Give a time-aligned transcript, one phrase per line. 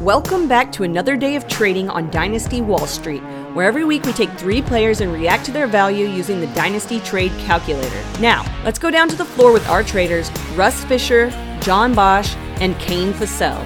[0.00, 3.20] Welcome back to another day of trading on Dynasty Wall Street,
[3.52, 7.00] where every week we take three players and react to their value using the Dynasty
[7.00, 8.02] Trade Calculator.
[8.18, 11.28] Now, let's go down to the floor with our traders, Russ Fisher,
[11.60, 13.62] John Bosch, and Kane Fassell.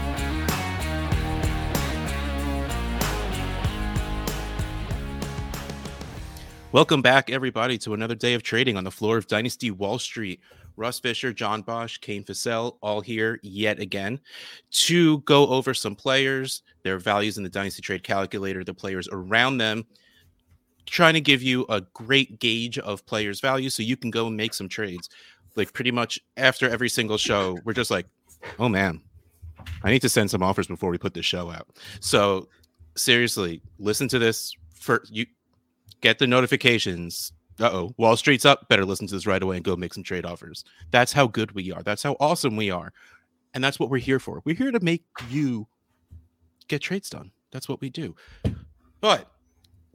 [6.72, 10.40] Welcome back, everybody, to another day of trading on the floor of Dynasty Wall Street.
[10.76, 14.20] Russ Fisher, John Bosch, Kane Fassell, all here yet again
[14.70, 19.58] to go over some players, their values in the Dynasty Trade Calculator, the players around
[19.58, 19.84] them,
[20.86, 24.36] trying to give you a great gauge of players' value so you can go and
[24.36, 25.08] make some trades.
[25.56, 28.06] Like pretty much after every single show, we're just like,
[28.58, 29.00] oh man,
[29.82, 31.68] I need to send some offers before we put this show out.
[32.00, 32.48] So
[32.96, 35.26] seriously, listen to this for you
[36.00, 37.94] get the notifications uh-oh.
[37.96, 38.68] Wall street's up.
[38.68, 40.64] Better listen to this right away and go make some trade offers.
[40.90, 41.82] That's how good we are.
[41.82, 42.92] That's how awesome we are.
[43.54, 44.42] And that's what we're here for.
[44.44, 45.68] We're here to make you
[46.66, 47.30] get trades done.
[47.52, 48.16] That's what we do.
[49.00, 49.30] But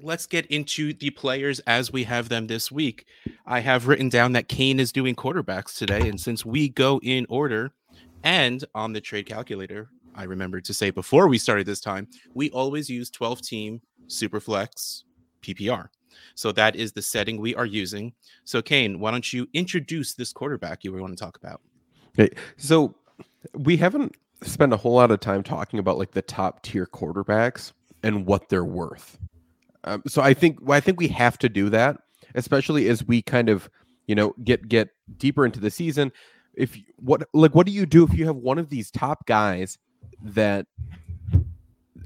[0.01, 3.05] let's get into the players as we have them this week.
[3.45, 6.07] I have written down that kane is doing quarterbacks today.
[6.07, 7.73] And since we go in order
[8.23, 12.49] and on the trade calculator i remembered to say before we started this time we
[12.51, 15.03] always use 12 team superflex
[15.41, 15.87] ppr
[16.35, 18.13] so that is the setting we are using.
[18.45, 21.61] So, Kane, why don't you introduce this quarterback you want to talk about?
[22.17, 22.33] Okay.
[22.57, 22.95] So,
[23.53, 27.73] we haven't spent a whole lot of time talking about like the top tier quarterbacks
[28.03, 29.17] and what they're worth.
[29.83, 31.97] Um, so I think well, I think we have to do that,
[32.35, 33.69] especially as we kind of
[34.07, 36.11] you know get get deeper into the season.
[36.53, 39.77] If what like what do you do if you have one of these top guys
[40.21, 40.65] that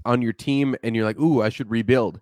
[0.06, 2.19] on your team and you're like, ooh, I should rebuild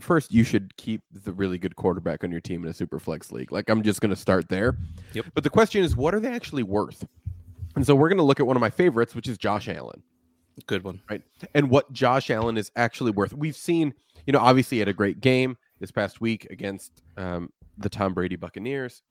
[0.00, 3.32] first you should keep the really good quarterback on your team in a super flex
[3.32, 3.52] league.
[3.52, 4.76] Like I'm just going to start there.
[5.12, 5.26] Yep.
[5.34, 7.06] But the question is, what are they actually worth?
[7.76, 10.02] And so we're going to look at one of my favorites, which is Josh Allen.
[10.66, 11.22] Good one, right?
[11.54, 13.32] And what Josh Allen is actually worth.
[13.32, 13.94] We've seen,
[14.26, 18.14] you know, obviously he had a great game this past week against um, the Tom
[18.14, 19.02] Brady Buccaneers,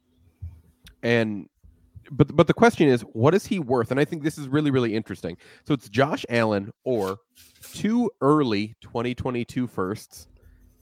[1.03, 1.47] and
[2.11, 3.91] but but the question is, what is he worth?
[3.91, 5.37] And I think this is really really interesting.
[5.65, 7.19] So it's Josh Allen or
[7.73, 10.27] two early 2022 firsts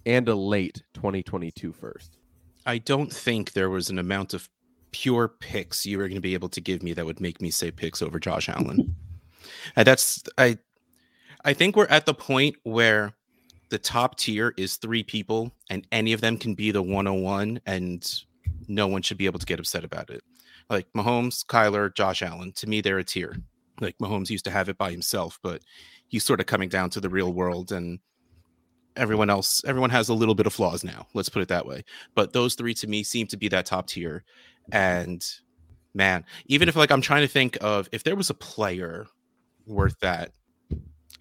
[0.06, 2.18] and a late 2022 first.
[2.66, 4.50] I don't think there was an amount of
[4.92, 7.52] pure picks you were going to be able to give me that would make me
[7.52, 8.80] say picks over Josh Allen.
[8.80, 8.96] and
[9.78, 10.58] uh, that's I
[11.44, 13.14] I think we're at the point where
[13.70, 18.24] the top tier is three people and any of them can be the 101 and
[18.68, 20.24] no one should be able to get upset about it.
[20.70, 23.36] Like Mahomes, Kyler, Josh Allen, to me they're a tier.
[23.82, 25.62] Like Mahomes used to have it by himself, but
[26.08, 28.00] he's sort of coming down to the real world and
[28.96, 31.84] everyone else everyone has a little bit of flaws now let's put it that way
[32.14, 34.24] but those three to me seem to be that top tier
[34.72, 35.24] and
[35.94, 39.06] man even if like i'm trying to think of if there was a player
[39.68, 40.32] worth that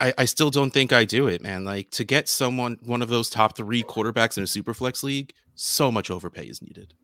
[0.00, 1.64] I, I still don't think I do it, man.
[1.64, 5.32] Like to get someone one of those top three quarterbacks in a super flex league,
[5.54, 6.94] so much overpay is needed.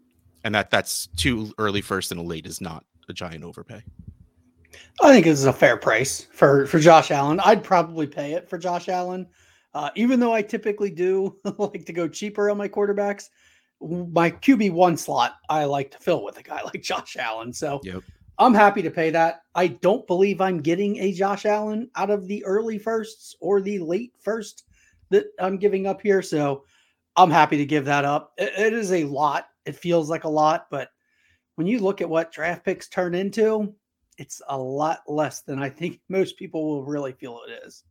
[0.43, 3.83] And that that's too early first and a late is not a giant overpay.
[5.03, 7.41] I think this is a fair price for for Josh Allen.
[7.41, 9.27] I'd probably pay it for Josh Allen.
[9.73, 13.29] Uh, even though I typically do like to go cheaper on my quarterbacks,
[13.81, 17.53] my QB one slot I like to fill with a guy like Josh Allen.
[17.53, 18.03] So yep.
[18.39, 19.43] I'm happy to pay that.
[19.55, 23.79] I don't believe I'm getting a Josh Allen out of the early firsts or the
[23.79, 24.65] late first
[25.11, 26.23] that I'm giving up here.
[26.23, 26.65] So
[27.17, 28.33] I'm happy to give that up.
[28.39, 29.49] it, it is a lot.
[29.67, 30.89] It feels like a lot, but
[31.57, 33.75] when you look at what draft picks turn into,
[34.17, 37.85] it's a lot less than I think most people will really feel it is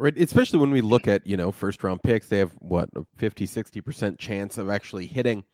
[0.00, 3.04] right especially when we look at you know first round picks they have what a
[3.16, 5.44] 50 60% chance of actually hitting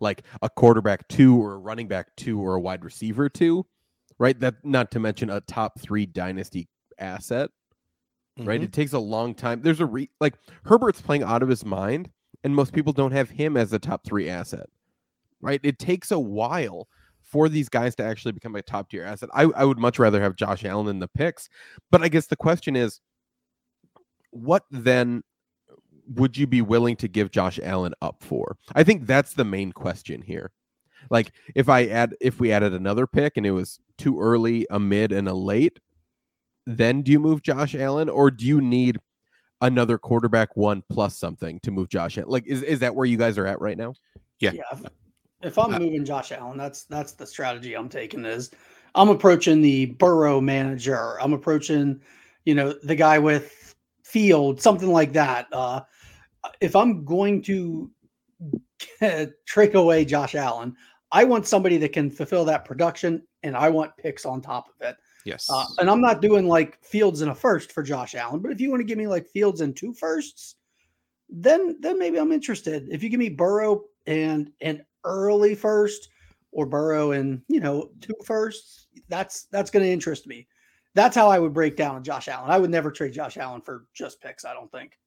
[0.00, 3.66] like a quarterback two or a running back two or a wide receiver two
[4.18, 4.38] right?
[4.40, 6.68] That not to mention a top three dynasty
[6.98, 7.50] asset
[8.38, 8.48] mm-hmm.
[8.48, 9.60] right it takes a long time.
[9.62, 10.34] There's a re like
[10.64, 12.10] herbert's playing out of his mind
[12.44, 14.66] and most people don't have him as a top three asset
[15.40, 15.60] right?
[15.62, 16.88] It takes a while
[17.22, 19.28] for these guys to actually become a top tier asset.
[19.34, 21.48] I, I would much rather have josh allen in the picks
[21.90, 23.00] but i guess the question is
[24.36, 25.22] what then
[26.14, 28.56] would you be willing to give Josh Allen up for?
[28.74, 30.52] I think that's the main question here.
[31.10, 34.78] Like if I add if we added another pick and it was too early, a
[34.78, 35.78] mid and a late,
[36.66, 38.98] then do you move Josh Allen or do you need
[39.60, 42.30] another quarterback one plus something to move Josh Allen?
[42.30, 43.94] Like is, is that where you guys are at right now?
[44.40, 44.52] Yeah.
[44.52, 44.88] Yeah.
[45.42, 48.50] If I'm uh, moving Josh Allen, that's that's the strategy I'm taking is
[48.94, 51.20] I'm approaching the Burrow manager.
[51.20, 52.00] I'm approaching,
[52.44, 53.65] you know, the guy with
[54.16, 55.46] field, something like that.
[55.52, 55.82] Uh,
[56.62, 57.90] if I'm going to
[59.46, 60.74] trade away Josh Allen,
[61.12, 64.88] I want somebody that can fulfill that production, and I want picks on top of
[64.88, 64.96] it.
[65.26, 65.50] Yes.
[65.52, 68.58] Uh, and I'm not doing like Fields in a first for Josh Allen, but if
[68.58, 70.54] you want to give me like Fields and two firsts,
[71.28, 72.88] then then maybe I'm interested.
[72.90, 76.08] If you give me Burrow and an early first,
[76.52, 80.46] or Burrow and you know two firsts, that's that's going to interest me.
[80.96, 82.50] That's how I would break down Josh Allen.
[82.50, 84.44] I would never trade Josh Allen for just picks.
[84.44, 84.98] I don't think.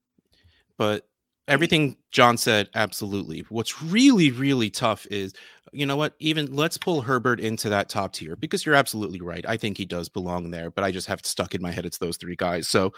[0.78, 1.08] but
[1.48, 3.44] everything John said, absolutely.
[3.50, 5.34] What's really, really tough is,
[5.74, 6.14] you know what?
[6.20, 9.44] Even let's pull Herbert into that top tier because you're absolutely right.
[9.48, 11.98] I think he does belong there, but I just have stuck in my head it's
[11.98, 12.68] those three guys.
[12.68, 12.94] So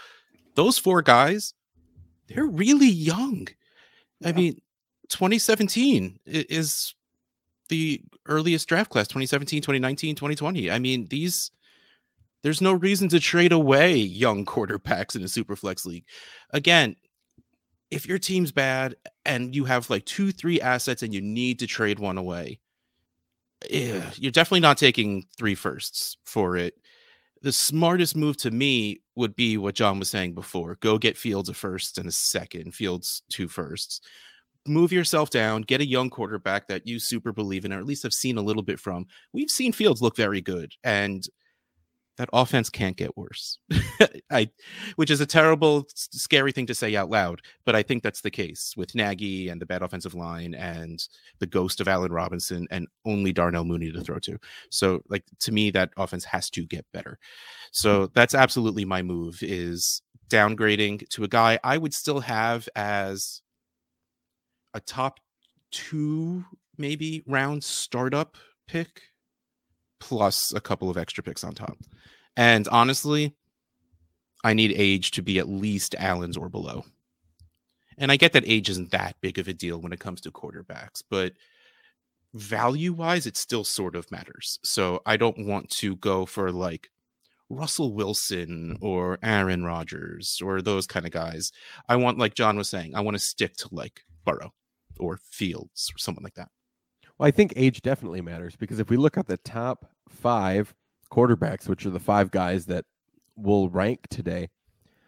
[0.56, 1.54] those four guys,
[2.28, 3.48] they're really young.
[4.24, 4.62] I mean,
[5.10, 6.94] 2017 is
[7.70, 10.70] the earliest draft class 2017, 2019, 2020.
[10.70, 11.52] I mean, these
[12.44, 16.06] there's no reason to trade away young quarterbacks in a super flex league.
[16.52, 16.96] Again,
[17.92, 18.96] if your team's bad
[19.26, 22.60] and you have like two, three assets and you need to trade one away,
[23.70, 26.76] eh, you're definitely not taking three firsts for it.
[27.44, 31.50] The smartest move to me would be what John was saying before go get Fields
[31.50, 34.02] a first and a second, Fields two firsts.
[34.68, 38.04] Move yourself down, get a young quarterback that you super believe in, or at least
[38.04, 39.08] have seen a little bit from.
[39.34, 41.28] We've seen Fields look very good, and
[42.18, 43.58] that offense can't get worse.
[44.31, 44.50] I,
[44.96, 48.31] which is a terrible, scary thing to say out loud, but I think that's the
[48.31, 51.02] case with Nagy and the bad offensive line and
[51.40, 54.38] the ghost of Allen Robinson and only Darnell Mooney to throw to.
[54.69, 57.18] So, like to me, that offense has to get better.
[57.72, 63.42] So that's absolutely my move is downgrading to a guy I would still have as
[64.74, 65.19] a top
[65.72, 66.46] two,
[66.78, 68.38] maybe round startup
[68.68, 69.02] pick,
[70.00, 71.78] plus a couple of extra picks on top.
[72.42, 73.36] And honestly,
[74.44, 76.86] I need age to be at least Allen's or below.
[78.00, 80.32] And I get that age isn't that big of a deal when it comes to
[80.32, 81.34] quarterbacks, but
[82.34, 84.58] value wise, it still sort of matters.
[84.64, 86.90] So I don't want to go for like
[87.52, 91.52] Russell Wilson or Aaron Rodgers or those kind of guys.
[91.90, 94.52] I want, like John was saying, I want to stick to like Burrow
[95.00, 96.50] or Fields or someone like that.
[97.20, 100.74] Well, I think age definitely matters because if we look at the top five
[101.12, 102.86] quarterbacks, which are the five guys that
[103.36, 104.50] will rank today,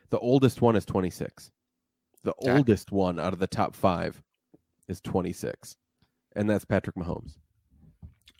[0.09, 1.51] the oldest one is 26.
[2.23, 2.55] The Dak.
[2.57, 4.21] oldest one out of the top five
[4.87, 5.75] is 26,
[6.35, 7.37] and that's Patrick Mahomes.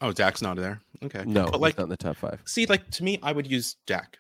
[0.02, 0.82] Oh, Dak's not there.
[1.04, 1.24] Okay.
[1.26, 2.42] No, but he's like, not in the top five.
[2.46, 4.18] see, like to me, I would use Dak.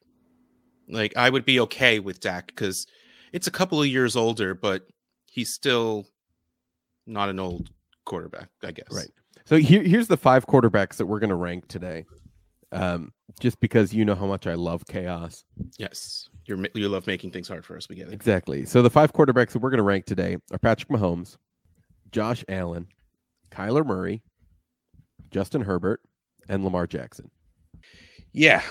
[0.89, 2.87] Like I would be okay with Dak because
[3.31, 4.87] it's a couple of years older, but
[5.25, 6.05] he's still
[7.05, 7.69] not an old
[8.05, 8.91] quarterback, I guess.
[8.91, 9.09] Right.
[9.45, 12.05] So here, here's the five quarterbacks that we're going to rank today.
[12.73, 15.43] Um, just because you know how much I love chaos.
[15.77, 16.29] Yes.
[16.45, 17.87] You're you love making things hard for us.
[17.87, 18.13] We get it.
[18.13, 18.65] Exactly.
[18.65, 21.37] So the five quarterbacks that we're going to rank today are Patrick Mahomes,
[22.11, 22.87] Josh Allen,
[23.51, 24.21] Kyler Murray,
[25.31, 26.01] Justin Herbert,
[26.49, 27.29] and Lamar Jackson.
[28.33, 28.61] Yeah.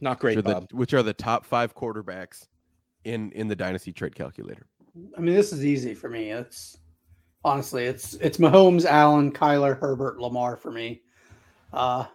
[0.00, 0.68] Not great, which are, Bob.
[0.68, 2.46] the, which are the top five quarterbacks
[3.04, 4.66] in in the dynasty trade calculator.
[5.16, 6.30] I mean, this is easy for me.
[6.30, 6.78] It's
[7.44, 11.02] honestly, it's it's Mahomes, Allen, Kyler, Herbert, Lamar for me.
[11.72, 12.06] Uh,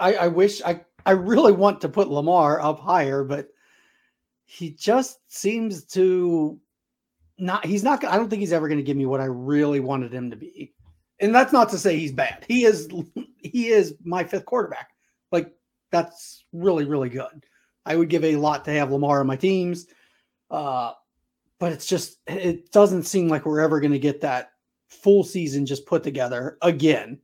[0.00, 3.48] I, I wish I I really want to put Lamar up higher, but
[4.44, 6.58] he just seems to
[7.38, 7.64] not.
[7.64, 8.04] He's not.
[8.04, 10.36] I don't think he's ever going to give me what I really wanted him to
[10.36, 10.72] be.
[11.20, 12.44] And that's not to say he's bad.
[12.48, 12.88] He is.
[13.42, 14.90] He is my fifth quarterback.
[15.32, 15.54] Like
[15.90, 17.46] that's really really good.
[17.86, 19.86] I would give a lot to have Lamar on my teams.
[20.50, 20.92] Uh,
[21.58, 24.52] but it's just it doesn't seem like we're ever going to get that
[24.88, 27.18] full season just put together again.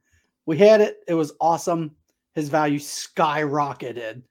[0.47, 1.95] We had it; it was awesome.
[2.37, 4.23] His value skyrocketed,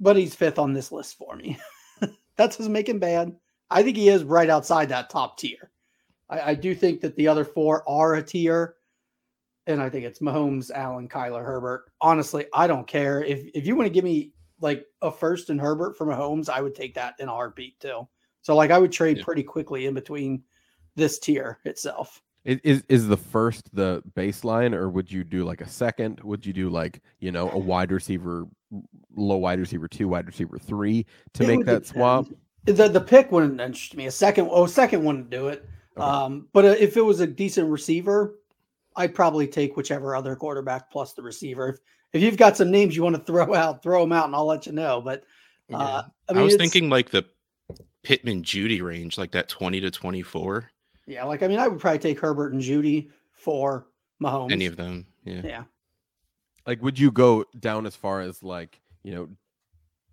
[0.00, 1.56] but he's fifth on this list for me.
[2.00, 3.34] that doesn't make him bad.
[3.70, 5.70] I think he is right outside that top tier.
[6.28, 8.74] I, I do think that the other four are a tier,
[9.68, 11.84] and I think it's Mahomes, Allen, Kyler, Herbert.
[12.00, 15.60] Honestly, I don't care if if you want to give me like a first and
[15.60, 18.08] Herbert for Mahomes, I would take that in a heartbeat too.
[18.42, 19.24] So like I would trade Yeah.
[19.24, 20.42] pretty quickly in between
[20.96, 22.20] this tier itself.
[22.44, 26.20] Is, is is the first the baseline, or would you do like a second?
[26.24, 28.46] Would you do like you know a wide receiver,
[29.14, 32.26] low wide receiver two, wide receiver three to It make would that swap?
[32.64, 34.06] The the pick wouldn't interest me.
[34.06, 35.68] A second, oh, second wouldn't do it.
[35.96, 36.04] Okay.
[36.04, 38.38] Um, but uh, if it was a decent receiver,
[38.96, 41.68] I'd probably take whichever other quarterback plus the receiver.
[41.68, 41.78] If
[42.12, 44.46] if you've got some names you want to throw out, throw them out, and I'll
[44.46, 45.00] let you know.
[45.00, 45.24] But
[45.72, 47.24] uh, I I, mean, was thinking like the
[48.02, 50.70] Pittman Jeudy range, like that 20 to 24.
[51.06, 53.86] Yeah, like I mean, I would probably take Herbert and Jeudy for
[54.22, 54.52] Mahomes.
[54.52, 55.06] Any of them.
[55.24, 55.40] Yeah.
[55.44, 55.64] yeah,
[56.66, 59.28] Like, would you go down as far as like you know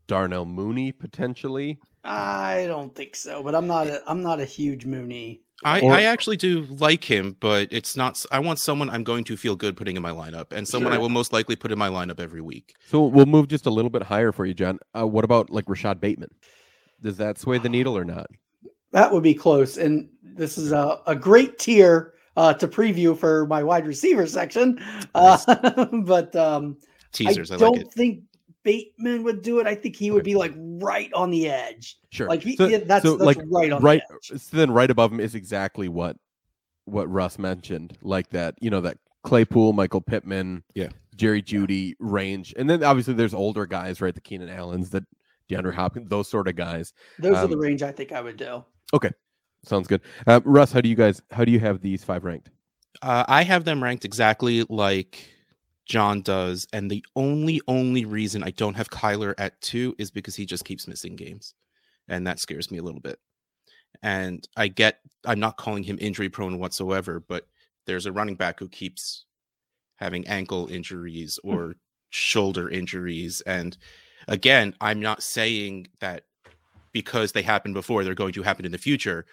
[0.07, 1.79] Darnell Mooney potentially?
[2.03, 3.43] I don't think so.
[3.43, 5.41] But I'm not a I'm not a huge Mooney.
[5.63, 8.23] I, Or- I actually do like him, but it's not.
[8.31, 10.97] I want someone I'm going to feel good putting in my lineup, and someone I
[10.97, 12.75] will most likely put in my lineup every week.
[12.87, 14.79] So we'll move just a little bit higher for you, John.
[14.97, 16.29] Uh, what about like Rashod Bateman?
[17.01, 18.27] Does that sway the needle or not?
[18.91, 19.77] That would be close.
[19.77, 24.81] And this is a, a great tier uh, to preview for my wide receiver section.
[25.13, 26.77] Uh, but um,
[27.11, 27.93] Teasers, I, I don't like it.
[27.93, 28.23] think
[28.63, 29.67] Bateman would do it.
[29.67, 31.97] I think he would be like right on the edge.
[32.11, 32.27] Sure.
[32.27, 34.41] Like he, So- yeah, that's, so, that's like, right on right the edge.
[34.41, 36.15] so then right above him is exactly what
[36.85, 40.89] what Russ mentioned, like that, you know, that Claypool, Michael Pittman, Yeah.
[41.15, 42.53] Jerry Jeudy range.
[42.57, 44.15] And then obviously there's older guys, right?
[44.15, 45.05] The Keenan Allens, the
[45.49, 46.93] DeAndre Hopkins, those sort of guys.
[47.19, 48.63] Those are the um, range I think I would do.
[49.65, 50.01] Sounds good.
[50.25, 52.49] Uh, Russ, how do you guys how do you have these five ranked?
[53.01, 55.29] Uh, I have them ranked exactly like
[55.85, 60.35] John does, and the only only reason I don't have Kyler at two is because
[60.35, 61.53] he just keeps missing games,
[62.07, 63.19] and that scares me a little bit.
[64.01, 67.47] And I get I'm not calling him injury prone whatsoever, but
[67.85, 69.25] there's a running back who keeps
[69.95, 71.75] having ankle injuries or
[72.11, 73.77] shoulder injuries, and
[74.27, 76.23] again, I'm not saying that
[76.91, 79.25] because they happened before they're going to happen in the future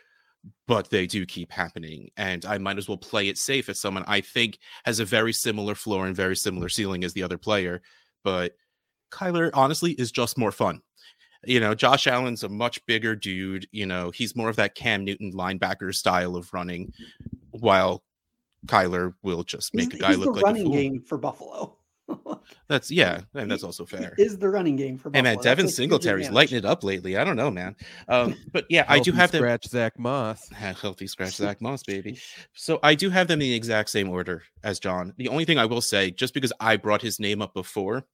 [0.67, 2.11] but they do keep happening.
[2.17, 5.33] And I might as well play it safe as someone I think has a very
[5.33, 7.83] similar floor and very similar ceiling as the other player.
[8.25, 8.57] But
[9.11, 10.83] Kyler, honestly, is just more fun.
[11.45, 13.69] You know, Josh Allen's a much bigger dude.
[13.71, 16.93] You know, he's more of that Cam Newton linebacker style of running,
[17.51, 18.03] while
[18.67, 21.76] Kyler will just He's, make a guy he's look like a running game for Buffalo.
[22.69, 24.15] That's yeah, and that's He- also he fair.
[24.19, 25.35] Is the running game for Hey Buffalo.
[25.37, 27.17] man, Devin a huge Singletary's lighting it up lately.
[27.17, 27.75] I don't know, man.
[28.09, 29.39] Um, but yeah, I do Healthy have them.
[29.41, 30.49] scratch Zach Moss.
[30.53, 32.19] Healthy scratch Zach Moss, baby.
[32.55, 35.13] So I do have them in the exact same order as John.
[35.17, 38.05] The only thing I will say, just because I brought his name up before,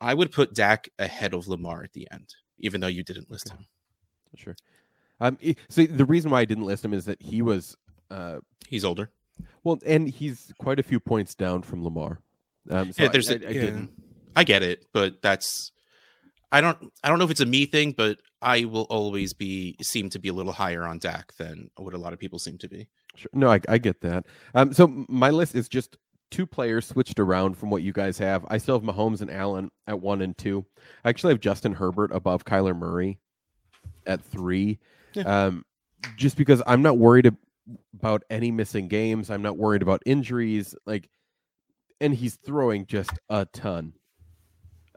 [0.00, 3.50] I would put Dak ahead of Lamar at the end, even though you didn't list
[3.50, 3.58] him.
[4.36, 4.56] Sure.
[5.20, 7.76] Um, i- so the reason why I didn't list him is that he was
[8.10, 8.38] uh,
[8.68, 9.10] He's older.
[9.64, 12.20] well, and he's quite a few points down from Lamar.
[12.70, 13.60] Um, so Yeah, there's I, a- I yeah.
[13.60, 13.90] didn't.
[14.34, 15.72] I get it, but that's
[16.50, 19.76] I don't I don't know if it's a me thing, but I will always be
[19.82, 22.58] seem to be a little higher on Dak than what a lot of people seem
[22.58, 22.88] to be.
[23.14, 23.30] Sure.
[23.34, 24.24] No, I, I get that.
[24.54, 25.96] Um, so my list is just
[26.30, 28.46] two players switched around from what you guys have.
[28.48, 30.64] I still have Mahomes and Allen at one and two.
[31.04, 33.18] I actually have Justin Herbert above Kyler Murray
[34.06, 34.78] at three.
[35.12, 35.24] Yeah.
[35.24, 35.64] Um,
[36.16, 37.36] just because I'm not worried ab-
[37.98, 39.30] about any missing games.
[39.30, 40.74] I'm not worried about injuries.
[40.86, 41.10] Like,
[42.02, 43.94] and he's throwing just a ton.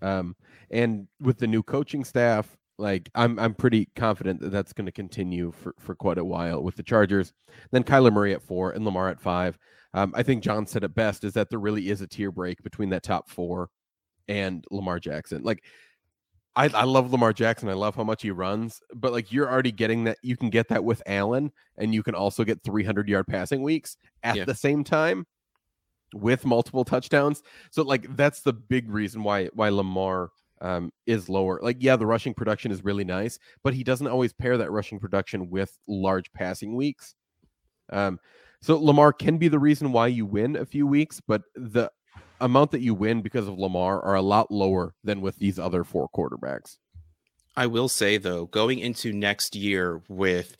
[0.01, 0.35] Um,
[0.71, 4.91] and with the new coaching staff, like I'm, I'm pretty confident that that's going to
[4.91, 7.31] continue for, for quite a while with the Chargers.
[7.71, 9.57] Then Kyler Murray at four and Lamar at five.
[9.93, 12.61] Um, I think John said it best is that there really is a tier break
[12.63, 13.69] between that top four
[14.27, 15.43] and Lamar Jackson.
[15.43, 15.63] Like,
[16.57, 17.69] I, I love Lamar Jackson.
[17.69, 20.17] I love how much he runs, but like you're already getting that.
[20.23, 23.97] You can get that with Allen, and you can also get 300 yard passing weeks
[24.23, 24.45] at Yeah.
[24.45, 25.25] the same time
[26.13, 27.41] with multiple touchdowns.
[27.71, 30.29] So like that's the big reason why why Lamar
[30.61, 31.59] um, is lower.
[31.61, 34.99] Like yeah, the rushing production is really nice, but he doesn't always pair that rushing
[34.99, 37.15] production with large passing weeks.
[37.91, 38.19] Um,
[38.61, 41.91] so Lamar can be the reason why you win a few weeks, but the
[42.41, 45.83] amount that you win because of Lamar are a lot lower than with these other
[45.83, 46.77] four quarterbacks.
[47.55, 50.57] I will say though, going into next year with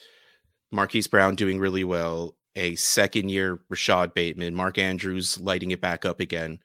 [0.71, 6.05] Marquise Brown doing really well, a second year Rashod Bateman, Mark Andrews lighting it back
[6.05, 6.59] up again,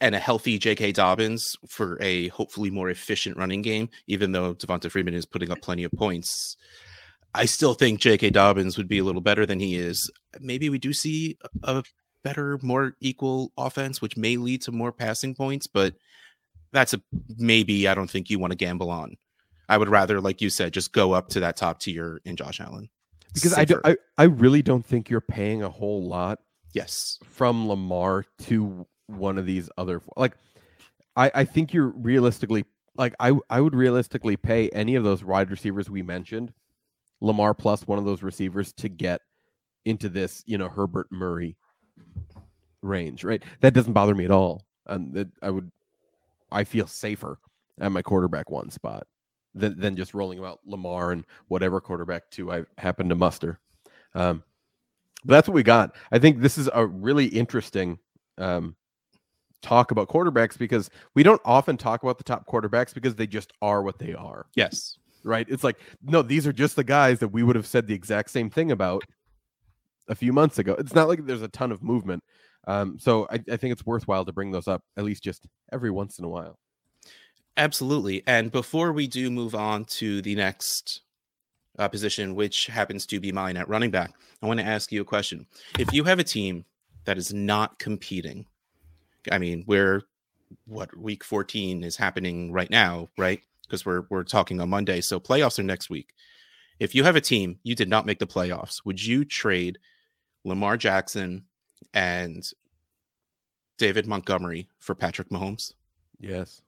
[0.00, 0.92] and a healthy J.K.
[0.92, 5.60] Dobbins for a hopefully more efficient running game, even though Devonta Freeman is putting up
[5.60, 6.56] plenty of points.
[7.34, 8.30] I still think J.K.
[8.30, 10.10] Dobbins would be a little better than he is.
[10.40, 11.82] Maybe we do see a
[12.24, 15.94] better, more equal offense, which may lead to more passing points, but
[16.72, 17.00] that's a
[17.36, 19.16] maybe I don't think you want to gamble on.
[19.68, 22.60] I would rather, like you said, just go up to that top tier in Josh
[22.60, 22.88] Allen.
[23.34, 26.40] Because I, do, I I really don't think you're paying a whole lot
[26.72, 30.36] yes, from Lamar to one of these other like
[31.16, 32.64] I I think you're realistically
[32.96, 36.52] like I I would realistically pay any of those wide receivers we mentioned
[37.20, 39.20] Lamar plus one of those receivers to get
[39.84, 41.56] into this, you know, Herbert Murray
[42.82, 43.42] range, right?
[43.60, 44.66] That doesn't bother me at all.
[44.86, 45.70] And that I would
[46.50, 47.38] I feel safer
[47.80, 49.06] at my quarterback one spot
[49.54, 53.58] than than just rolling out Lamar and whatever quarterback two I happen to muster.
[54.14, 54.42] Um
[55.24, 55.94] but that's what we got.
[56.12, 57.98] I think this is a really interesting
[58.38, 58.76] um,
[59.62, 63.52] talk about quarterbacks because we don't often talk about the top quarterbacks because they just
[63.60, 65.46] are what they are, yes, right?
[65.48, 68.30] It's like, no, these are just the guys that we would have said the exact
[68.30, 69.04] same thing about
[70.08, 70.74] a few months ago.
[70.78, 72.24] It's not like there's a ton of movement.
[72.66, 75.90] Um, so I, I think it's worthwhile to bring those up at least just every
[75.90, 76.58] once in a while.
[77.56, 78.22] Absolutely.
[78.26, 81.02] And before we do move on to the next
[81.80, 84.12] uh, position, which happens to be mine at running back.
[84.42, 85.46] I want to ask you a question.
[85.78, 86.64] If you have a team
[87.04, 88.46] that is not competing,
[89.32, 90.02] I mean, we're
[90.66, 93.40] what week 14 is happening right now, right?
[93.62, 95.00] Because we're we're talking on Monday.
[95.00, 96.12] So playoffs are next week.
[96.78, 99.78] If you have a team, you did not make the playoffs, would you trade
[100.44, 101.44] Lamar Jackson
[101.94, 102.42] and
[103.78, 105.74] David Montgomery for Patrick Mahomes?
[106.18, 106.62] Yes.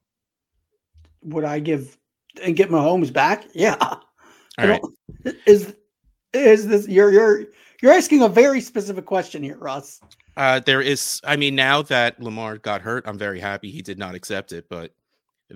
[1.23, 1.97] Would I give
[2.43, 3.47] and get Mahomes back?
[3.55, 3.77] Yeah.
[3.81, 4.01] All
[4.59, 4.83] right.
[5.47, 5.75] Is
[6.33, 7.45] is this you're you're
[7.81, 10.01] you're asking a very specific question here, Russ.
[10.37, 13.99] Uh, there is, I mean, now that Lamar got hurt, I'm very happy he did
[13.99, 14.93] not accept it, but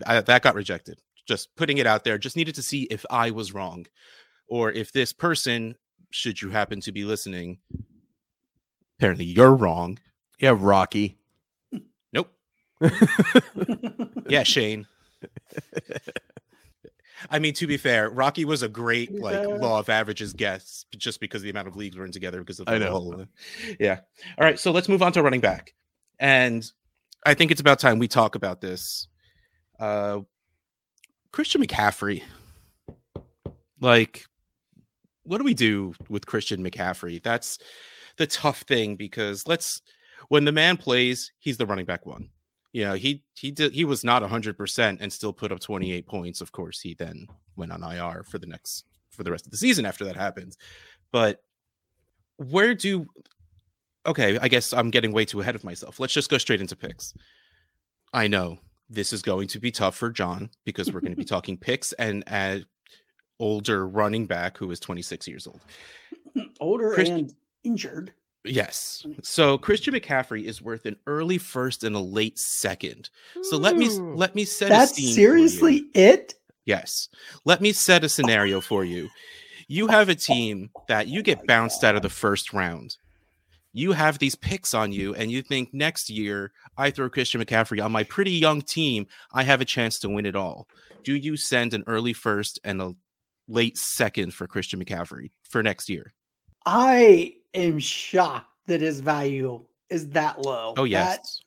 [0.07, 0.99] I, that got rejected.
[1.27, 3.87] Just putting it out there, just needed to see if I was wrong
[4.49, 5.77] or if this person,
[6.11, 7.59] should you happen to be listening,
[8.99, 9.99] apparently you're wrong.
[10.39, 11.19] Yeah, Rocky.
[12.13, 12.33] Nope.
[14.29, 14.87] yeah, Shane.
[17.31, 19.47] I mean, to be fair, Rocky was a great like Yeah.
[19.47, 22.69] law of averages guess just because the amount of leagues we're in together because of
[22.69, 22.91] I know.
[22.91, 23.25] whole.
[23.81, 24.01] Yeah.
[24.39, 24.59] All right.
[24.59, 25.75] So let's move on to running back,
[26.19, 26.71] and
[27.25, 29.09] I think it's about time we talk about this.
[29.81, 30.21] Uh,
[31.33, 32.23] Christian McCaffrey.
[33.81, 34.25] Like,
[35.25, 37.23] what do we do with Christian McCaffrey?
[37.23, 37.59] That's
[38.17, 39.81] the tough thing because let's
[40.29, 42.29] when the man plays, he's the running back one.
[42.85, 46.41] Know, he he did he was not 100% and still put up 28 points.
[46.41, 49.57] Of course, he then went on IR for the next for the rest of the
[49.57, 50.57] season after that happened.
[51.13, 51.43] But
[52.37, 53.07] where do
[54.07, 55.99] Okay, I guess I'm getting way too ahead of myself.
[55.99, 57.13] Let's just go straight into picks.
[58.13, 61.25] I know this is going to be tough for John because we're going to be
[61.37, 62.65] talking picks and a
[63.41, 65.61] older running back who is 26 years old.
[66.61, 68.13] Older Christ- and injured.
[68.47, 69.05] Yes.
[69.07, 69.25] Mm.
[69.25, 73.11] So Christian McCaffrey is worth an early first and a late second.
[73.43, 75.15] So let me let me set a That's scene for you.
[75.15, 76.35] seriously it?
[76.65, 77.09] Yes.
[77.45, 79.09] Let me set a scenario for you.
[79.69, 82.97] You have a team that you get bounced out of the first round.
[83.73, 87.85] You have these picks on you, and you think next year I throw Christian McCaffrey
[87.85, 90.67] on my pretty young team, I have a chance to win it all.
[91.05, 92.95] Do you send an early first and a
[93.49, 96.15] late second for Christian McCaffrey for next year?
[96.65, 100.75] I am shocked that his value is that low.
[100.77, 100.89] Oh That-
[101.21, 101.41] yes.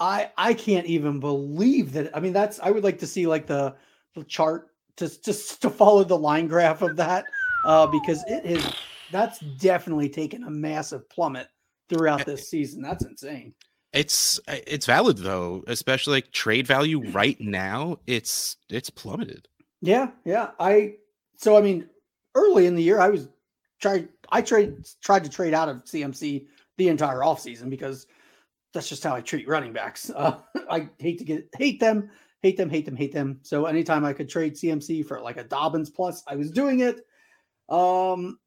[0.00, 2.16] I I can't even believe that.
[2.16, 3.74] I mean, that's I would like to see like the,
[4.14, 7.24] the chart just just to follow the line graph of that
[7.64, 8.64] uh, because it is
[9.10, 11.48] that's definitely taken a massive plummet
[11.88, 12.82] throughout this season.
[12.82, 13.54] That's insane.
[13.92, 17.98] It's uh, it's valid though, especially like trade value right now.
[18.06, 19.48] It's it's plummeted.
[19.80, 20.50] Yeah, yeah.
[20.60, 20.96] I
[21.36, 21.88] so I mean,
[22.34, 23.28] early in the year, I was
[23.80, 24.08] tried.
[24.30, 28.06] I trade tried to trade out of CMC the entire offseason because
[28.72, 30.10] that's just how I treat running backs.
[30.16, 30.38] Uh,
[30.70, 32.10] I hate to get hate them,
[32.42, 33.40] hate them, hate them, hate them.
[33.42, 37.06] So anytime I could trade CMC for like a Dobbins plus, I was doing it.
[37.68, 38.38] Um,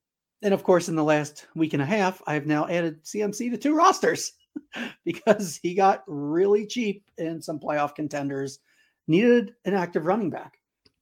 [0.41, 3.52] and of course, in the last week and a half, I have now added CMC
[3.52, 4.34] to two rosters
[5.06, 8.60] because he got really cheap and some playoff contenders
[9.08, 10.58] needed an active running back.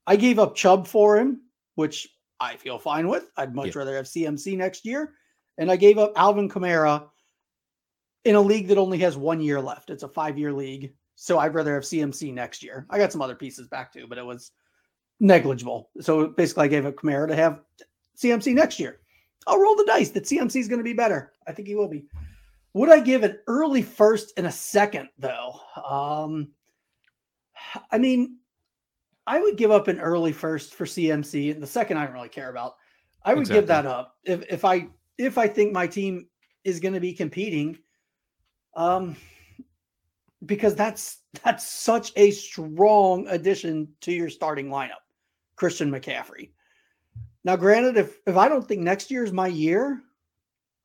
[0.08, 1.42] I gave up Chubb for him,
[1.76, 2.08] which
[2.39, 3.32] I feel fine with.
[3.38, 3.80] I'd much Yeah.
[3.80, 5.13] rather have CMC next year.
[5.58, 7.10] And I gave up Alvin Kamara
[8.25, 9.89] in a league that only has one year left.
[9.89, 10.93] It's a five year league.
[11.15, 12.86] So I'd rather have CMC next year.
[12.89, 14.52] I got some other pieces back too, but it was
[15.19, 15.89] negligible.
[15.99, 17.62] So basically, I gave up Kamara to have
[18.17, 19.02] CMC next year.
[19.47, 21.34] I'll roll the dice that CMC is going to be better.
[21.45, 22.06] I think he will be.
[22.73, 25.60] Would I give an early first and a second though?
[25.89, 26.52] Um,
[27.91, 28.38] I mean,
[29.30, 32.30] I would give up an early first for CMC, and the second I don't really
[32.30, 32.78] care about.
[33.24, 34.88] I would give that up if if I
[35.20, 36.26] if I think my team
[36.63, 37.78] is going to be competing,
[38.76, 39.15] um,
[40.48, 45.06] because that's that's such a strong addition to your starting lineup,
[45.56, 46.50] Christian McCaffrey.
[47.44, 50.02] Now, granted, if if I don't think next year is my year,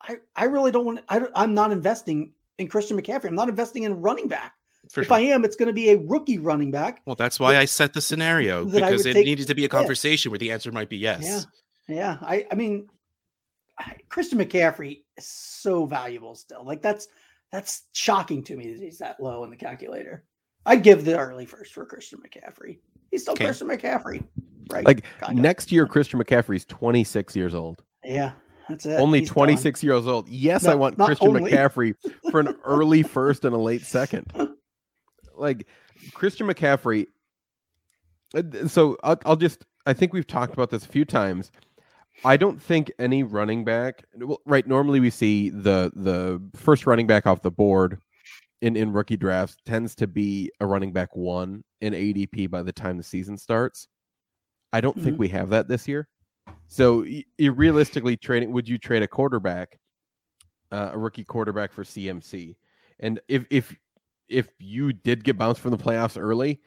[0.03, 1.01] I I really don't want.
[1.09, 3.29] I don't, I'm not investing in Christian McCaffrey.
[3.29, 4.53] I'm not investing in running back.
[4.91, 5.17] For if sure.
[5.17, 7.03] I am, it's going to be a rookie running back.
[7.07, 9.69] well, that's why I set the scenario because it take- needed to be a yeah.
[9.69, 11.47] conversation where the answer might be yes.
[11.89, 11.95] Yeah.
[11.97, 12.17] Yeah.
[12.23, 12.89] I, I mean,
[14.09, 16.65] Christian McCaffrey is so valuable still.
[16.65, 17.09] Like that's
[17.51, 20.25] that's shocking to me that he's that low in the calculator.
[20.67, 22.79] I'd give the early first for Christian McCaffrey.
[23.11, 23.45] He's still Okay.
[23.47, 24.25] Christian McCaffrey.
[24.71, 24.85] Right.
[24.85, 25.43] Like Kinda.
[25.43, 27.83] next year, Christian McCaffrey's 26 years old.
[28.05, 28.33] yeah.
[28.67, 28.99] That's it.
[28.99, 29.35] Only He's done.
[29.35, 30.27] 26 years old.
[30.27, 31.51] Yes, I want Christian only.
[31.53, 31.95] McCaffrey
[32.31, 34.33] for an early first and a late second.
[35.37, 35.67] Like
[36.13, 37.07] Christian McCaffrey.
[38.35, 41.51] uh, So I'll, I'll just, I think we've talked about this a few times.
[42.25, 44.67] I don't think any running back, well, right?
[44.67, 47.99] Normally we see the the first running back off the board
[48.63, 52.73] in in rookie drafts tends to be a running back one in ADP by the
[52.73, 53.89] time the season starts.
[54.73, 55.19] I don't think Mhm.
[55.21, 56.09] we have that this year.
[56.69, 59.79] So y- realistically trading, would you trade a quarterback,
[60.73, 62.57] uh, a rookie quarterback for CMC?
[63.01, 63.77] And if if
[64.29, 66.61] if you did get bounced from the playoffs early,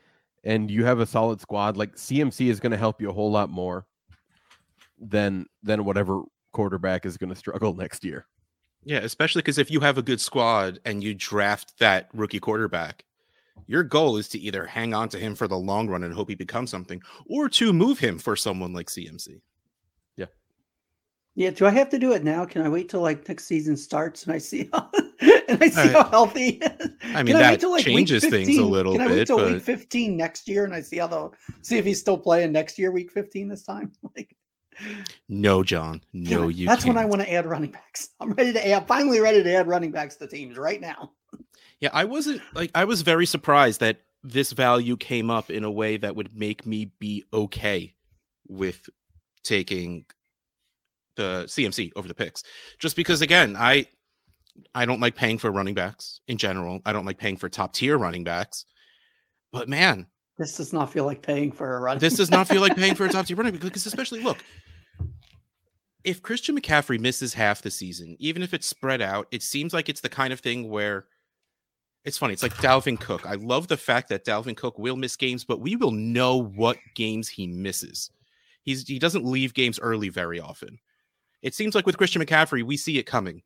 [0.44, 3.32] and you have a solid squad, like CMC is going to help you a whole
[3.32, 3.86] lot more
[5.00, 8.26] than than whatever quarterback is going to struggle next year.
[8.84, 13.04] Yeah, especially because if you have a good squad and you draft that rookie quarterback,
[13.66, 16.30] your goal is to either hang on to him for the long run and hope
[16.30, 19.42] he becomes something, or to move him for someone like CMC.
[20.16, 20.28] Yeah,
[21.36, 21.50] Yeah.
[21.50, 22.46] do I have to do it now?
[22.46, 24.90] Can I wait till like next season starts and I see how,
[25.48, 26.40] and I see Uh, how healthy?
[26.52, 26.90] he is?
[27.04, 28.70] I mean, Can I that till, like, changes things a 15?
[28.70, 31.32] little Can I wait bit, till week 15 next year and I see how the
[31.62, 33.92] see if he's still playing next year, week 15 this time?
[34.16, 34.36] Like,
[35.28, 36.68] no, John, no, you.
[36.68, 38.10] That's when I want to add running backs.
[38.20, 38.88] I'm ready to add.
[38.88, 41.14] Finally, ready to add running backs to teams right now.
[41.80, 45.72] Yeah, I wasn't like I was very surprised that this value came up in a
[45.72, 47.96] way that would make me be okay
[48.48, 48.88] with
[49.44, 50.06] taking
[51.16, 52.44] the CMC over the picks.
[52.78, 53.88] Just because again, I
[54.74, 56.82] I don't like paying for running backs in general.
[56.86, 58.66] I don't like paying for top tier running backs.
[59.52, 62.00] But man, This does not feel like paying for a running.
[62.00, 64.38] this does not feel like paying for a top tier running back because especially look,
[66.04, 69.90] if Christian McCaffrey misses half the season, even if it's spread out, it seems like
[69.90, 71.06] it's the kind of thing where
[72.06, 72.34] it's funny.
[72.34, 73.26] It's like Dalvin Cook.
[73.26, 76.78] I love the fact that Dalvin Cook will miss games, but we will know what
[76.96, 78.10] games he misses.
[78.64, 80.80] He's he doesn't leave games early very often.
[81.42, 83.44] It seems like with Christian McCaffrey, we see it coming.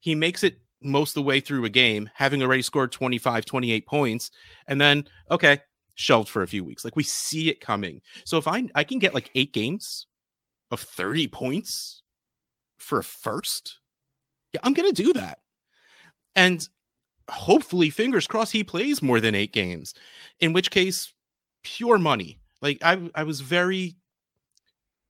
[0.00, 3.86] He makes it most of the way through a game, having already scored 25, 28
[3.86, 4.30] points,
[4.66, 5.58] and then okay,
[5.94, 6.84] shelved for a few weeks.
[6.84, 8.00] Like we see it coming.
[8.24, 10.06] So if I I can get like eight games
[10.70, 12.02] of 30 points
[12.78, 13.78] for a first,
[14.52, 15.38] yeah, I'm gonna do that.
[16.34, 16.68] And
[17.30, 19.94] hopefully, fingers crossed, he plays more than eight games.
[20.40, 21.12] In which case,
[21.62, 22.38] pure money.
[22.62, 23.96] Like I I was very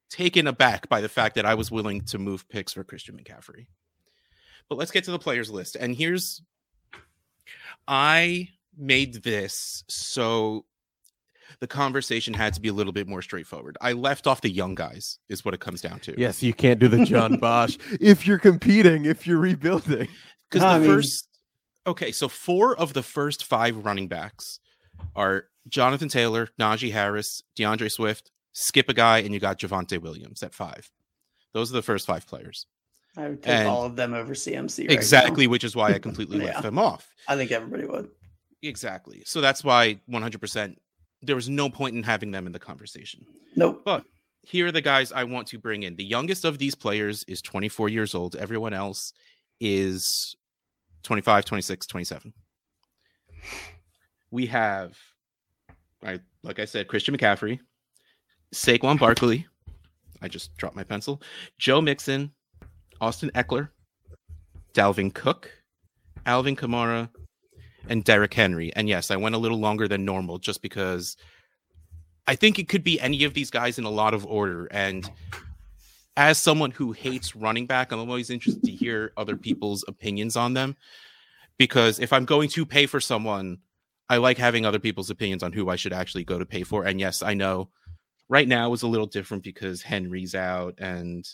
[0.09, 3.67] taken aback by the fact that I was willing to move picks for Christian McCaffrey.
[4.69, 5.77] But let's get to the players list.
[5.77, 6.43] And here's
[7.87, 10.65] I made this so
[11.61, 13.79] the conversation had to be a little bit more straightforward.
[13.81, 16.15] I left off the young guys, is what it comes down to.
[16.19, 20.09] Yes, you can't do the John Bosch if you're competing, if you're rebuilding.
[20.51, 21.29] Because the mean- first,
[21.87, 24.61] okay, so four of the first five running backs
[25.15, 30.43] are Jonathan Taylor, Najee Harris, D'Andre Swift, skip a guy, and you got Javonte Williams
[30.43, 30.91] at five.
[31.53, 32.67] Those are the first five players.
[33.17, 34.81] I would take all of them over CMC.
[34.81, 34.95] right now.
[34.95, 36.45] exactly, which is why I completely Yeah.
[36.47, 37.09] left them off.
[37.29, 38.11] I think everybody would.
[38.63, 39.23] Exactly.
[39.25, 40.77] So that's why 100%,
[41.23, 43.25] there was no point in having them in the conversation.
[43.55, 43.83] Nope.
[43.85, 44.05] But
[44.43, 45.97] here are the guys I want to bring in.
[45.97, 48.37] The youngest of these players is 24 years old.
[48.37, 49.13] Everyone else
[49.61, 50.37] is
[51.05, 52.33] 25, 26, 27.
[54.31, 54.97] We have,
[56.05, 57.61] I like I said, Christian McCaffrey,
[58.55, 59.47] Saquon Barkley.
[60.21, 61.23] I just dropped my pencil.
[61.59, 62.33] Joe Mixon,
[63.01, 63.71] Austin Ekeler,
[64.75, 65.51] Dalvin Cook,
[66.25, 67.09] Alvin Kamara,
[67.89, 68.73] and Derrick Henry.
[68.75, 71.17] And yes, I went a little longer than normal just because
[72.27, 74.67] I think it could be any of these guys in a lot of order.
[74.67, 75.09] And
[76.17, 80.55] as someone who hates running back, I'm always interested to hear other people's opinions on
[80.55, 80.77] them.
[81.59, 83.59] Because if I'm going to pay for someone,
[84.09, 86.85] I like having other people's opinions on who I should actually go to pay for.
[86.85, 87.71] And yes, I know
[88.29, 90.75] right now is a little different because Henry's out.
[90.79, 91.27] And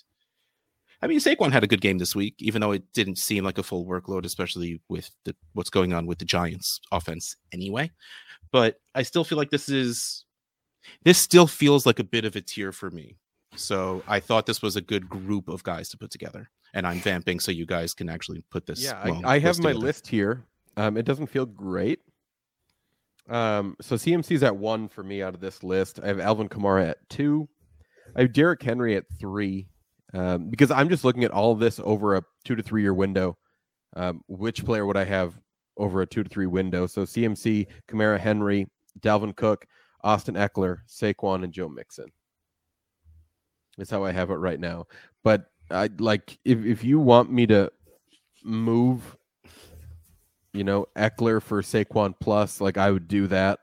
[1.03, 3.59] I mean, Saquon had a good game this week, even though it didn't seem like
[3.59, 7.91] a full workload, especially with the, what's going on with the Giants offense anyway.
[8.53, 10.25] But I still feel like this is
[11.05, 13.17] this still feels like a bit of a tier for me.
[13.57, 16.51] So I thought this was a good group of guys to put together.
[16.75, 18.83] And I'm vamping so you guys can actually put this.
[18.83, 20.45] Yeah, long I, I have my list here.
[20.77, 22.01] Um, it doesn't feel great.
[23.29, 26.01] Um, so CMC's at one for me out of this list.
[26.03, 27.49] I have Alvin Kamara at two.
[28.17, 29.69] I have Derrick Henry at three.
[30.15, 33.39] Um, because I'm just looking at all this over a two to three year window.
[33.95, 35.35] Um, which player would I have
[35.77, 36.87] over a two to three window?
[36.87, 38.69] So CMC, Kamara, Henry,
[39.01, 39.67] Dalvin Cook,
[40.03, 42.11] Austin Ekeler, Saquon, and Joe Mixon.
[43.79, 44.87] That's how I have it right now.
[45.25, 47.71] But I like if if you want me to
[48.45, 49.17] move,
[50.53, 53.61] you know, Ekeler for Saquon plus, like I would do that.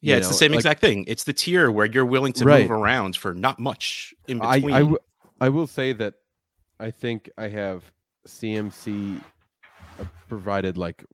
[0.00, 1.04] Yeah, you it's the same like- exact thing.
[1.08, 2.62] It's the tier where you're willing to Right.
[2.62, 4.74] move around for not much in I between.
[4.74, 4.98] I, w-
[5.40, 6.14] I will say that
[6.80, 7.82] I think I have
[8.26, 9.20] CMC
[10.00, 11.04] uh, provided like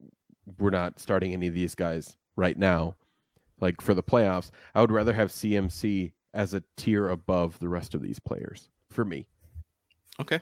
[0.59, 2.97] we're not starting any of these guys right now.
[3.61, 7.95] Like for the playoffs, I would rather have CMC as a tier above the rest
[7.95, 9.27] of these players for me.
[10.21, 10.41] okay.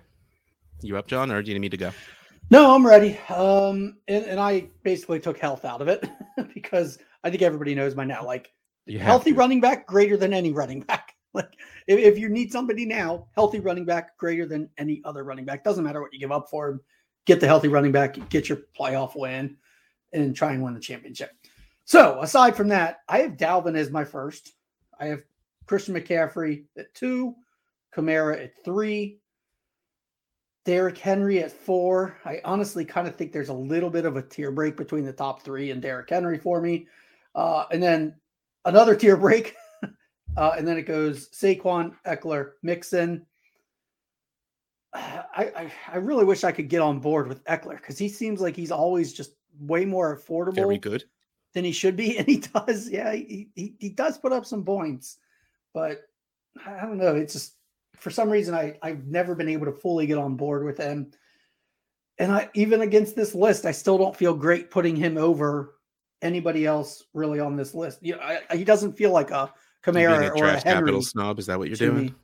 [0.80, 1.92] You up, John, or do you need me to go?
[2.50, 3.16] No, I'm ready.
[3.28, 6.08] Um, and, and I basically took health out of it
[6.54, 8.24] because I think everybody knows by now.
[8.24, 8.52] Like
[8.86, 11.14] You healthy running back greater than any running back.
[11.34, 11.56] Like
[11.86, 15.64] if, if you need somebody now, healthy running back greater than any other running back.
[15.64, 16.80] Doesn't matter what you give up for him.
[17.24, 19.56] Get the healthy running back, get your playoff win,
[20.12, 21.30] and try and win the championship.
[21.86, 24.52] So aside from that, I have Dalvin as my first.
[25.00, 25.22] I have
[25.64, 27.34] Christian McCaffrey at two,
[27.96, 29.18] Kamara at three,
[30.64, 32.18] Derrick Henry at four.
[32.24, 35.12] I honestly kind of think there's a little bit of a tier break between the
[35.12, 36.86] top three and Derrick Henry for me.
[37.34, 38.14] Uh, and then
[38.64, 39.54] another tier break.
[40.36, 43.26] uh, and then it goes Saquon, Ekeler, Mixon.
[44.94, 48.40] I, I, I really wish I could get on board with Ekeler because he seems
[48.40, 50.54] like he's always just way more affordable.
[50.54, 51.04] Very good.
[51.54, 52.16] Than he should be.
[52.18, 55.18] And he does, yeah, he, he, he does put up some points,
[55.74, 56.02] but
[56.66, 57.14] I don't know.
[57.14, 57.54] It's just
[57.96, 61.12] for some reason I I've never been able to fully get on board with him.
[62.18, 65.74] And I even against this list, I still don't feel great putting him over
[66.22, 67.98] anybody else really on this list.
[68.00, 69.52] You know, I, he doesn't feel like a
[69.84, 70.62] Kamara a or a Henry.
[70.62, 72.06] Capital snob is that what you're doing?
[72.06, 72.14] Me.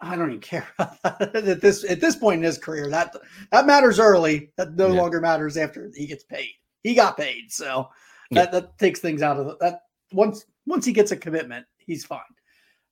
[0.00, 0.66] I don't even care
[1.04, 2.88] at this at this point in his career.
[2.90, 3.16] That
[3.50, 4.52] that matters early.
[4.56, 5.00] That no yeah.
[5.00, 6.50] longer matters after he gets paid.
[6.82, 7.88] He got paid, so
[8.30, 8.60] that, yeah.
[8.60, 9.80] that takes things out of the, that.
[10.12, 12.20] Once once he gets a commitment, he's fine.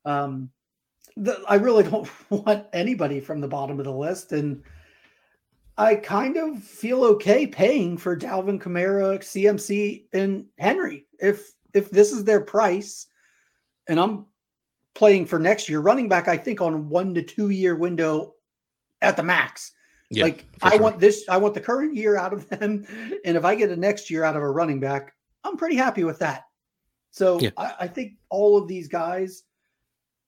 [0.05, 0.51] Um,
[1.17, 4.63] the, I really don't want anybody from the bottom of the list, and
[5.79, 12.13] I kind of feel okay paying for Dalvin Kamara, CMC, and Henry if if this
[12.13, 13.07] is their price,
[13.89, 14.27] and I'm
[14.95, 16.29] playing for next year running back.
[16.29, 18.35] I think on one to two year window
[19.01, 19.73] at the max.
[20.11, 20.81] Yeah, like I sure.
[20.81, 22.87] want this, I want the current year out of them,
[23.25, 26.05] and if I get a next year out of a running back, I'm pretty happy
[26.05, 26.45] with that.
[27.11, 27.51] So yeah.
[27.57, 29.45] I, I think all of these guys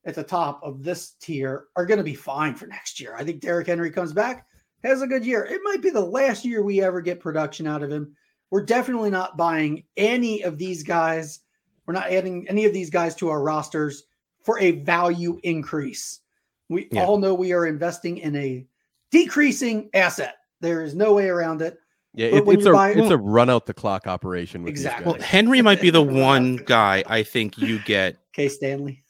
[0.07, 3.14] at the top of this tier are going to be fine for next year.
[3.16, 4.46] I think Derrick Henry comes back,
[4.85, 5.44] has a good year.
[5.44, 8.14] It might be the last year we ever get production out of him.
[8.51, 11.40] We're definitely not buying any of these guys.
[11.87, 14.05] We're not adding any of these guys to our rosters
[14.42, 16.20] for a value increase.
[16.68, 17.05] We yeah.
[17.05, 18.66] all know we are investing in a
[19.11, 20.37] decreasing asset.
[20.61, 21.79] There is no way around it.
[22.14, 24.68] Yeah, it, it's a buy, it's a run out the clock operation.
[24.68, 25.12] exactly.
[25.12, 28.16] Well, Henry might be the one guy I think you get.
[28.33, 29.03] Case Stanley.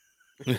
[0.47, 0.59] We're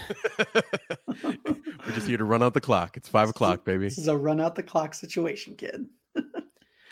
[1.94, 2.98] just here to run out the clock.
[2.98, 3.86] It's five o'clock, baby.
[3.86, 5.86] This is a run out the clock situation, kid.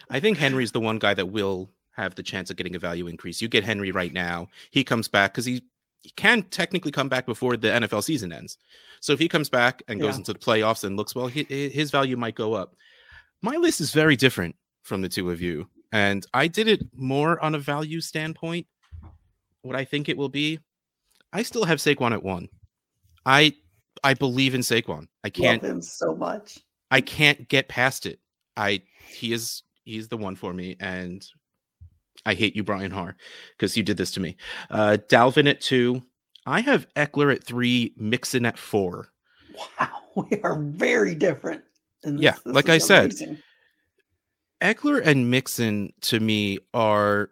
[0.10, 3.08] I think Henry's the one guy that will have the chance of getting a value
[3.08, 3.41] increase.
[3.41, 4.48] You get Henry right now.
[4.72, 5.63] He comes back because he,
[6.02, 8.58] he can technically come back before the NFL season ends.
[9.00, 10.19] So if he comes back and goes yeah.
[10.19, 12.76] into the playoffs and looks well, he, his value might go up.
[13.41, 15.67] My list is very different from the two of you.
[15.91, 18.65] And I did it more on a value standpoint.
[19.62, 20.60] What I think it will be,
[21.32, 22.50] I still have Saquon at one.
[23.26, 23.54] I
[24.04, 25.08] I believe in Saquon.
[25.24, 26.60] I can't Love him so much.
[26.92, 28.20] I can't get past it.
[28.58, 31.26] I he is he's the one for me, and
[32.26, 33.16] I hate you, Brian Har,
[33.58, 34.36] because you did this to me.
[34.70, 36.02] Uh Dalvin at two.
[36.46, 39.08] I have Ekeler at three, Mixon at four.
[39.80, 39.90] Wow,
[40.30, 41.64] we are very different.
[42.04, 42.20] This.
[42.20, 43.38] Yeah, this like I amazing.
[44.60, 47.30] said, Ekeler and Mixon to me are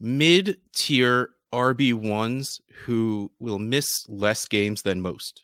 [0.00, 5.42] mid tier RB1s who will miss less games than most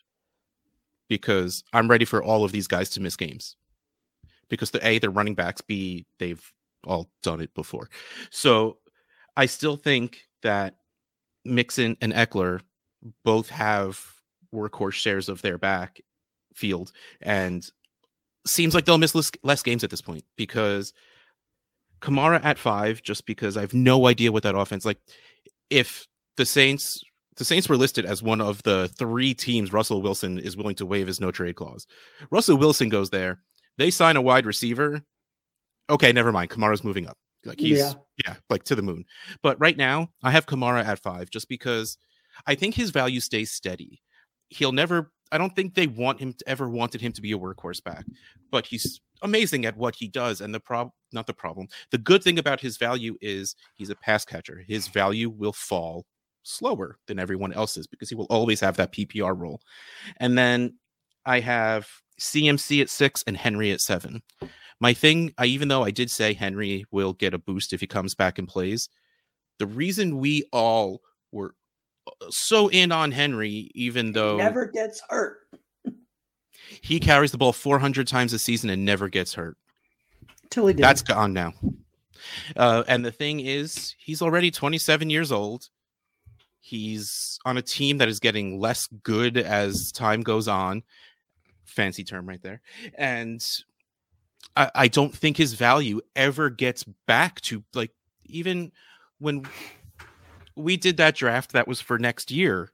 [1.07, 3.55] because I'm ready for all of these guys to miss games
[4.49, 6.43] because the A, they're running backs, B, they've
[6.85, 7.89] all done it before.
[8.29, 8.77] So
[9.35, 10.75] I still think that
[11.45, 12.61] Mixon and Ekeler
[13.23, 13.99] both have
[14.53, 16.01] workhorse shares of their back
[16.53, 17.67] field and
[18.45, 20.93] seems like they'll miss less, less games at this point because
[22.01, 24.99] Kamara at five, just because I have no idea what that offense like
[25.69, 27.01] if the Saints
[27.37, 30.85] the Saints were listed as one of the three teams Russell Wilson is willing to
[30.85, 31.87] waive his no trade clause.
[32.29, 33.39] Russell Wilson goes there.
[33.77, 35.01] They sign a wide receiver.
[35.89, 36.49] Okay, never mind.
[36.49, 37.17] Kamara's moving up.
[37.45, 37.93] Like he's yeah.
[38.25, 39.05] yeah, like to the moon.
[39.41, 41.97] But right now, I have Kamara at 5 just because
[42.47, 44.01] I think his value stays steady.
[44.49, 47.39] He'll never I don't think they want him to ever wanted him to be a
[47.39, 48.05] workhorse back,
[48.51, 50.41] but he's amazing at what he does.
[50.41, 53.95] And the problem, not the problem, the good thing about his value is he's a
[53.95, 54.63] pass catcher.
[54.67, 56.05] His value will fall
[56.43, 59.61] slower than everyone else's because he will always have that PPR role.
[60.17, 60.75] And then
[61.25, 61.87] I have
[62.19, 64.21] CMC at six and Henry at seven.
[64.79, 67.87] My thing, I, even though I did say Henry will get a boost if he
[67.87, 68.89] comes back and plays,
[69.59, 71.55] the reason we all were
[72.07, 75.37] uh, so in on Henry, even though he never gets hurt.
[76.81, 79.57] He carries the ball 400 times a season and never gets hurt.
[80.53, 80.83] Till he did.
[80.83, 81.53] That's gone now.
[82.55, 85.69] Uh, and the thing is, he's already 27 years old.
[86.59, 90.83] He's on a team that is getting less good as time goes on.
[91.65, 92.61] Fancy term right there.
[92.93, 93.43] And
[94.55, 97.91] I, I don't think his value ever gets back to like
[98.25, 98.71] even
[99.17, 99.47] when
[100.55, 102.71] we did that draft that was for next year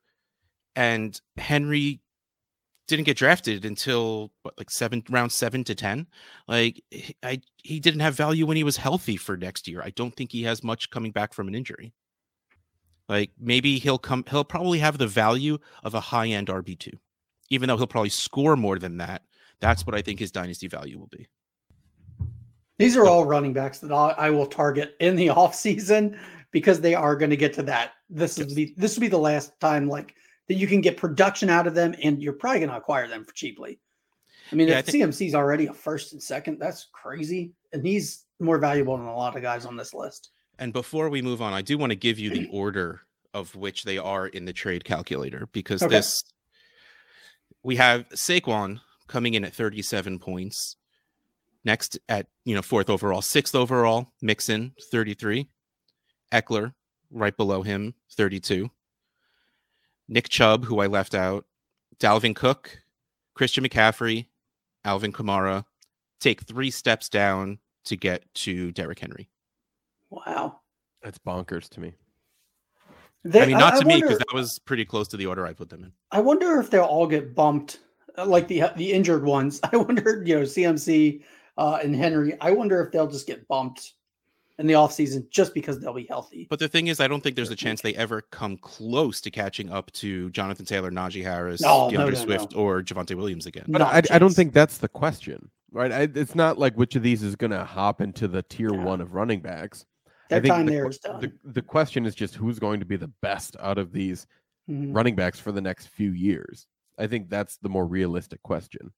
[0.76, 2.02] and Henry
[2.90, 6.08] didn't get drafted until what, like seven round seven to ten.
[6.48, 6.84] Like
[7.24, 9.82] I he didn't have value when he was healthy for next year.
[9.82, 11.94] I don't think he has much coming back from an injury.
[13.08, 16.94] Like maybe he'll come he'll probably have the value of a high end RB2.
[17.50, 19.24] Even though he'll probably score more than that.
[19.60, 21.28] That's what I think his dynasty value will be.
[22.78, 26.18] These are all running backs that I will target in the offseason
[26.52, 27.94] because they are going to get to that.
[28.10, 28.48] This yes.
[28.48, 30.16] is be this will be the last time like
[30.50, 33.24] that you can get production out of them, and you're probably going to acquire them
[33.24, 33.80] for cheaply.
[34.52, 37.86] I mean, yeah, if I think- CMC's already a first and second, that's crazy, and
[37.86, 40.32] he's more valuable than a lot of guys on this list.
[40.58, 43.02] And before we move on, I do want to give you the order
[43.34, 45.98] of which they are in the trade calculator because okay.
[45.98, 46.24] this
[47.62, 50.76] we have Saquon coming in at 37 points.
[51.64, 55.48] Next at you know fourth overall, sixth overall, Mixon 33.
[56.32, 56.74] Ekeler
[57.12, 58.70] right below him 32.
[60.10, 61.46] Nick Chubb, who I left out,
[62.00, 62.80] Dalvin Cook,
[63.36, 64.26] Christian McCaffrey,
[64.84, 65.66] Alvin Kamara
[66.20, 69.30] take three steps down to get to Derrick Henry.
[70.10, 70.60] Wow.
[71.04, 71.94] That's bonkers to me.
[73.24, 75.26] They, I mean, not I, to I me because that was pretty close to the
[75.26, 75.92] order I put them in.
[76.12, 77.80] I wonder if they'll all get bumped,
[78.18, 79.60] uh, like the the injured ones.
[79.72, 81.22] I wonder, you know, CMC
[81.58, 82.40] uh, and Henry.
[82.40, 83.94] I wonder if they'll just get bumped
[84.60, 86.46] in the offseason just because they'll be healthy.
[86.50, 89.32] But the thing is, I don't think there's a chance they ever come close to
[89.32, 93.46] catching up to Jonathan Taylor, Najee Harris, no, D'Andre no, no, Swift, or Javonte Williams
[93.46, 93.66] again.
[93.70, 95.92] But I, I, don't think that's the question, right?
[95.92, 98.84] I, it's not like which of these is going to hop into the tier yeah.
[98.84, 99.86] one of running backs.
[100.30, 101.22] Their I think time the, there is done.
[101.22, 104.28] The, the, question is just who's going to be the best out of these
[104.70, 104.92] mm-hmm.
[104.92, 106.68] running backs for the next few years.
[106.98, 108.92] I think that's the more realistic question.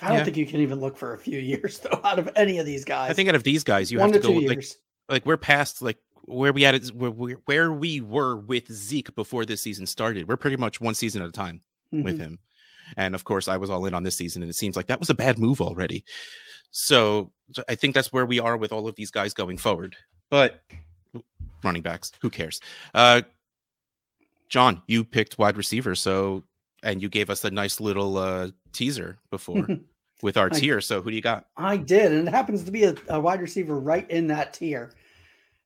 [0.00, 0.24] I don't yeah.
[0.24, 2.84] think you can even look for a few years though out of any of these
[2.84, 3.10] guys.
[3.10, 4.64] I think out of these guys, you One have to, to go like
[5.08, 9.62] like we're past like where we at where, where we were with Zeke before this
[9.62, 10.28] season started.
[10.28, 12.04] We're pretty much one season at a time mm-hmm.
[12.04, 12.38] with him.
[12.96, 15.00] And of course, I was all in on this season, and it seems like that
[15.00, 16.04] was a bad move already.
[16.70, 19.96] So, so I think that's where we are with all of these guys going forward.
[20.30, 20.62] But
[21.62, 22.60] running backs, who cares?
[22.94, 23.22] Uh,
[24.48, 26.44] John, you picked wide receiver, so
[26.82, 29.66] and you gave us a nice little uh, teaser before
[30.22, 30.80] with our I, tier.
[30.80, 31.46] So who do you got?
[31.56, 34.92] I did, and it happens to be a, a wide receiver right in that tier.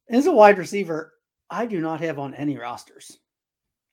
[0.09, 1.15] As a wide receiver,
[1.51, 3.19] I do not have on any rosters.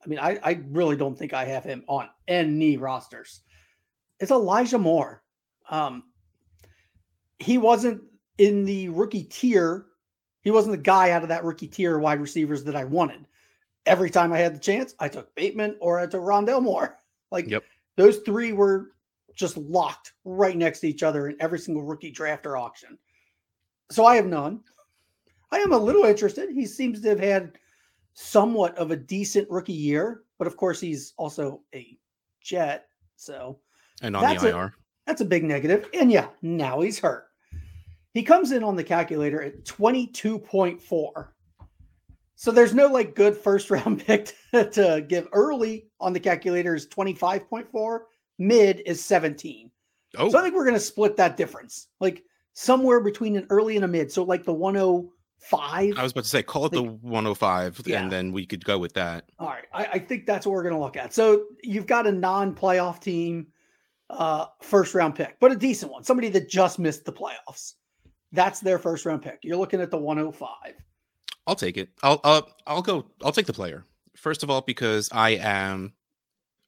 [0.03, 3.41] I mean, I, I really don't think I have him on any rosters.
[4.19, 5.23] It's Elijah Moore.
[5.69, 6.03] Um,
[7.39, 8.01] he wasn't
[8.37, 9.85] in the rookie tier.
[10.41, 13.25] He wasn't the guy out of that rookie tier wide receivers that I wanted.
[13.85, 16.98] Every time I had the chance, I took Bateman or I took Rondale Moore.
[17.31, 17.63] Like yep.
[17.95, 18.91] those three were
[19.35, 22.97] just locked right next to each other in every single rookie draft or auction.
[23.91, 24.61] So I have none.
[25.51, 26.49] I am a little interested.
[26.49, 27.53] He seems to have had
[28.13, 31.97] somewhat of a decent rookie year, but of course he's also a
[32.41, 32.87] jet.
[33.15, 33.59] So
[34.01, 34.65] and on the IR.
[34.65, 34.73] A,
[35.07, 35.87] that's a big negative.
[35.93, 37.27] And yeah, now he's hurt.
[38.13, 41.27] He comes in on the calculator at 22.4.
[42.39, 46.87] So there's no like good first round pick to, give early on the calculator is
[46.87, 47.99] 25.4,
[48.39, 49.69] mid is 17.
[50.17, 50.29] Oh.
[50.29, 51.87] So I think we're going to split that difference.
[51.99, 52.23] Like
[52.53, 54.09] somewhere between an early and a mid.
[54.09, 55.97] So like the 105.
[55.97, 58.01] I was about to say call it the 105 yeah.
[58.01, 59.29] and then we could go with that.
[59.37, 59.65] All right.
[59.73, 61.13] I, I think that's what we're going to look at.
[61.13, 63.47] So you've got a non-playoff team
[64.11, 66.05] uh first round pick, but a decent one.
[66.05, 67.73] Somebody that just missed the playoffs.
[68.31, 69.39] That's their first round pick.
[69.43, 70.73] You're looking at the 105.
[71.49, 71.89] I'll take it.
[72.03, 73.05] I'll I'll I'll go.
[73.23, 73.83] I'll take the player
[74.19, 75.93] first of all because I am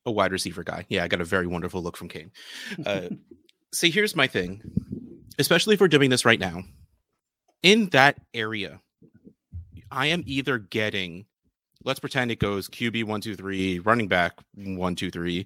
[0.05, 0.85] a wide receiver guy.
[0.89, 2.31] Yeah, I got a very wonderful look from Kane.
[2.85, 3.09] Uh,
[3.73, 4.61] see, here's my thing,
[5.37, 6.63] especially if we're doing this right now.
[7.61, 8.81] In that area,
[9.91, 11.25] I am either getting,
[11.83, 15.45] let's pretend it goes QB one two three, running back one two three.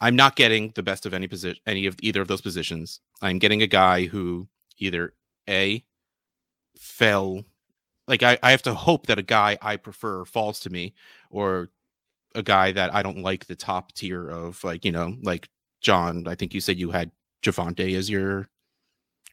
[0.00, 3.00] I'm not getting the best of any position, any of either of those positions.
[3.20, 5.12] I'm getting a guy who either
[5.46, 5.84] a
[6.78, 7.44] fell
[8.10, 10.94] like I, I have to hope that a guy I prefer falls to me
[11.30, 11.68] or
[12.34, 15.48] a guy that I don't like the top tier of like, you know, like
[15.80, 18.48] John, I think you said you had Javonte as your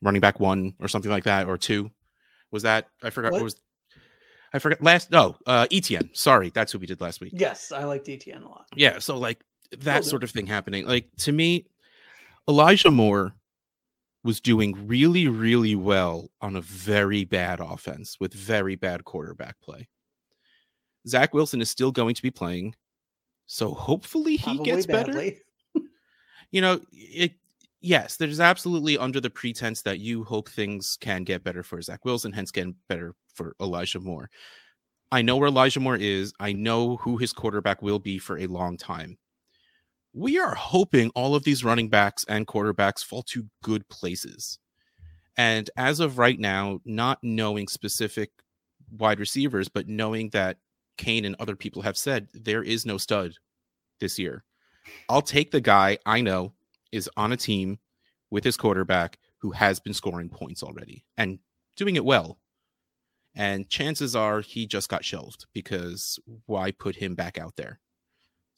[0.01, 1.89] running back one or something like that, or two.
[2.51, 3.55] Was that I forgot what, what was
[4.53, 6.15] I forgot last no, uh ETN.
[6.15, 7.33] Sorry, that's what we did last week.
[7.35, 8.67] Yes, I liked ETN a lot.
[8.75, 9.43] Yeah, so like
[9.79, 10.85] that sort of thing happening.
[10.85, 11.65] Like to me,
[12.47, 13.33] Elijah Moore
[14.27, 19.87] was doing really, really well on a very bad offense with very bad quarterback play.
[21.07, 22.75] Zach Wilson is still going to be playing,
[23.45, 25.39] so hopefully he Probably gets badly.
[25.73, 25.87] better.
[26.51, 27.35] you know, it.
[27.79, 32.03] Yes, there's absolutely under the pretense that you hope things can get better for Zach
[32.03, 34.29] Wilson, hence getting better for Elijah Moore.
[35.09, 36.33] I know where Elijah Moore is.
[36.41, 39.17] I know who his quarterback will be for a long time.
[40.17, 44.57] We are hoping all of these running backs and quarterbacks fall to good places.
[45.37, 48.31] And as of right now, not knowing specific
[48.97, 50.57] wide receivers, but knowing that
[50.97, 53.33] Kane and other people have said there is no stud
[53.99, 54.43] this year.
[55.07, 56.53] I'll take the guy I know
[56.91, 57.77] is on a team
[58.31, 61.37] with his quarterback who has been scoring points already and
[61.75, 62.39] doing it well.
[63.35, 67.79] And chances are he just got shelved because why put him back out there?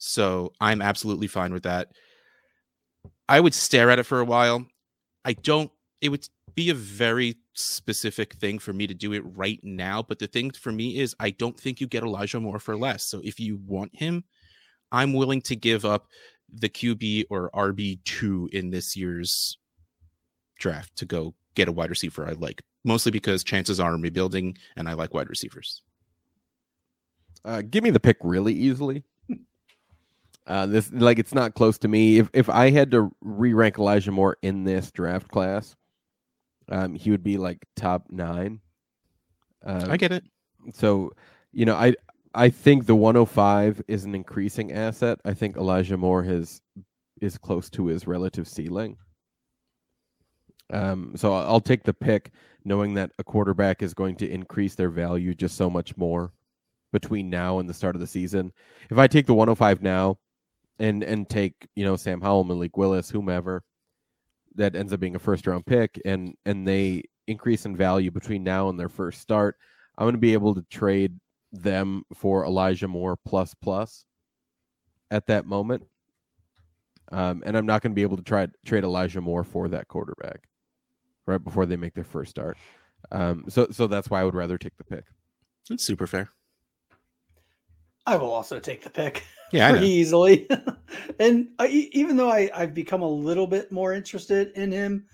[0.00, 1.88] So I'm absolutely fine with that.
[3.28, 4.66] I would stare at it for a while.
[5.24, 5.70] I don't,
[6.00, 10.02] it would be a very specific thing for me to do it right now.
[10.02, 13.04] But the thing for me is, I don't think you get Elijah Moore for less.
[13.04, 14.24] So if you want him,
[14.90, 16.06] I'm willing to give up
[16.50, 19.58] the QB or RB2 in this year's
[20.58, 24.56] draft to go get a wide receiver I like, mostly because chances are I'm rebuilding
[24.76, 25.82] and I like wide receivers.
[27.44, 29.04] Uh, give me the pick really easily.
[30.46, 32.18] Uh, this like it's not close to me.
[32.18, 35.76] If if I had to re-rank Elijah Moore in this draft class,
[36.68, 38.60] um, he would be like top nine.
[39.64, 40.24] Uh, I get it.
[40.72, 41.12] So,
[41.52, 41.94] you know, I
[42.34, 45.20] I think the 105 is an increasing asset.
[45.24, 46.60] I think Elijah Moore has
[47.20, 48.96] is close to his relative ceiling.
[50.72, 52.30] Um, so I'll take the pick,
[52.64, 56.32] knowing that a quarterback is going to increase their value just so much more
[56.92, 58.52] between now and the start of the season.
[58.90, 60.18] If I take the 105 now,
[60.80, 63.62] and and take you know Sam Howell, Malik Willis, whomever,
[64.56, 68.42] that ends up being a first round pick and and they increase in value between
[68.42, 69.56] now and their first start,
[69.96, 71.18] I'm going to be able to trade
[71.52, 74.04] them for Elijah Moore plus plus
[75.10, 75.84] at that moment.
[77.12, 79.88] Um, and I'm not going to be able to try trade Elijah Moore for that
[79.88, 80.48] quarterback
[81.26, 82.56] right before they make their first start.
[83.12, 85.04] Um, so so that's why I would rather take the pick.
[85.70, 86.30] It's super fair.
[88.06, 89.24] I will also take the pick.
[89.52, 90.46] Yeah, pretty easily.
[91.18, 95.06] and I, even though I, I've become a little bit more interested in him,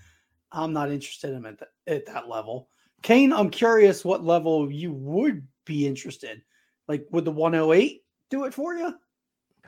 [0.51, 2.69] I'm not interested in him at, the, at that level.
[3.01, 6.43] Kane, I'm curious what level you would be interested.
[6.87, 8.93] Like, would the 108 do it for you?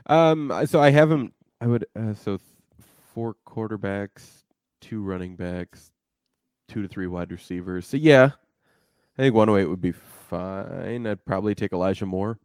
[0.06, 1.32] Um, so I have him.
[1.60, 2.38] I would uh, so
[3.14, 4.44] four quarterbacks,
[4.80, 5.90] two running backs,
[6.68, 7.86] two to three wide receivers.
[7.86, 8.30] So yeah,
[9.18, 11.06] I think 108 would be fine.
[11.06, 12.38] I'd probably take Elijah Moore.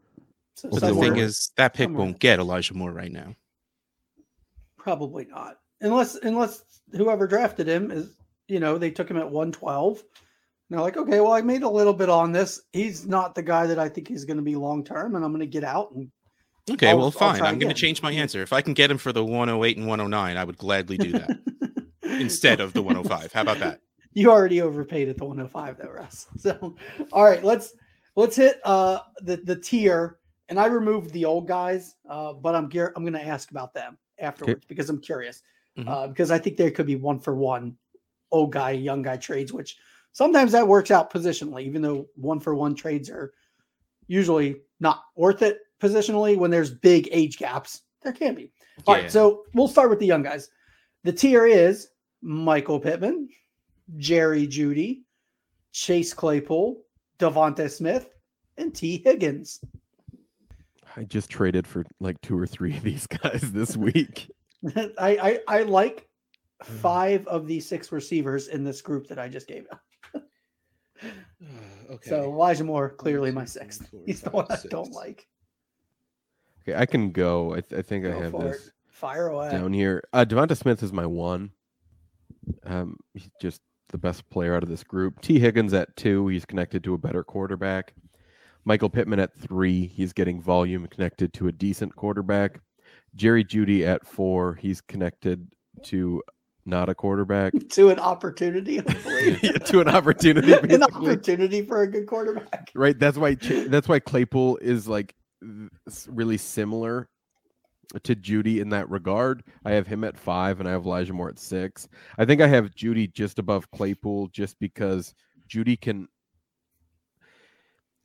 [0.56, 2.06] So but the thing is, that pick somewhere.
[2.06, 3.36] won't get Elijah Moore right now.
[4.78, 8.10] Probably not, unless unless whoever drafted him is,
[8.48, 10.02] you know, they took him at one twelve.
[10.70, 12.62] They're like, okay, well, I made a little bit on this.
[12.74, 15.32] He's not the guy that I think he's going to be long term, and I'm
[15.32, 16.10] going to get out and.
[16.68, 17.44] Okay, I'll, well, fine.
[17.44, 18.42] I'm going to change my answer.
[18.42, 21.38] If I can get him for the 108 and 109, I would gladly do that
[22.04, 23.32] instead of the 105.
[23.32, 23.82] How about that?
[24.18, 26.28] You already overpaid at the 105, though, Russ.
[26.38, 26.78] So,
[27.12, 27.74] all right, let's
[28.16, 30.20] let's hit uh the the tier
[30.50, 33.98] and I removed the old guys, uh, but I'm I'm going to ask about them
[34.20, 34.66] afterwards okay.
[34.68, 35.42] because I'm curious.
[35.78, 35.90] Mm-hmm.
[35.90, 37.76] Uh, because I think there could be one for one
[38.32, 39.78] old guy, young guy trades, which
[40.14, 43.34] sometimes that works out positionally, even though one for one trades are
[44.08, 47.82] usually not worth it positionally when there's big age gaps.
[48.04, 48.52] There can be.
[48.86, 49.04] All yeah.
[49.04, 50.50] right, so we'll start with the young guys.
[51.04, 51.90] The tier is
[52.22, 53.30] Michael Pittman,
[53.98, 55.04] Jerry Jeudy,
[55.72, 56.82] Chase Claypool,
[57.20, 58.10] DeVonta Smith,
[58.58, 59.60] and Tee Higgins.
[60.98, 64.32] I just traded for like two or three of these guys this week.
[64.76, 66.08] I, I, I like
[66.64, 66.66] mm.
[66.66, 70.22] five of the six receivers in this group that I just gave you.
[70.22, 72.10] uh, okay.
[72.10, 73.88] So Elijah Moore clearly my sixth.
[74.06, 75.28] He's the one I don't like.
[76.62, 77.54] Okay, I can go.
[77.54, 78.74] I, th- I think go I have this it.
[78.88, 80.04] fire away down here.
[80.14, 81.52] Uh, DeVonta Smith is my one.
[82.64, 85.22] Um, he's just the best player out of this group.
[85.22, 86.28] Tee Higgins at two.
[86.28, 87.94] He's connected to a better quarterback.
[88.66, 89.88] Michael Pittman at three.
[89.88, 92.60] He's getting volume connected to a decent quarterback.
[93.16, 94.56] Jerry Jeudy at four.
[94.56, 95.48] He's connected
[95.84, 96.22] to
[96.66, 97.54] not a quarterback.
[97.70, 98.82] to an opportunity,
[99.66, 100.54] to an opportunity.
[100.74, 102.72] an opportunity for a good quarterback.
[102.74, 102.98] Right.
[102.98, 103.36] That's why.
[103.36, 105.16] That's why Claypool is like
[106.08, 107.08] really similar
[108.04, 109.44] to Jeudy in that regard.
[109.64, 111.88] I have him at five, and I have Elijah Moore at six.
[112.18, 115.14] I think I have Jeudy just above Claypool, just because
[115.48, 116.08] Jeudy can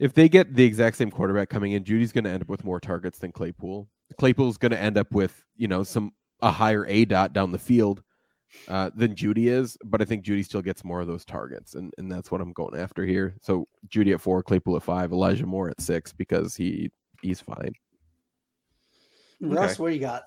[0.00, 2.64] if they get the exact same quarterback coming in, Jeudy's going to end up with
[2.64, 3.86] more targets than Claypool.
[4.18, 7.58] Claypool's going to end up with you know some a higher A dot down the
[7.58, 8.02] field
[8.66, 11.92] uh, than Jeudy is, but I think Jeudy still gets more of those targets, and
[11.98, 13.36] and that's what I'm going after here.
[13.42, 16.90] So Jeudy at four, Claypool at five, Elijah Moore at six because he
[17.22, 17.72] he's fine.
[19.40, 19.82] Russ, okay.
[19.82, 20.22] what do you got?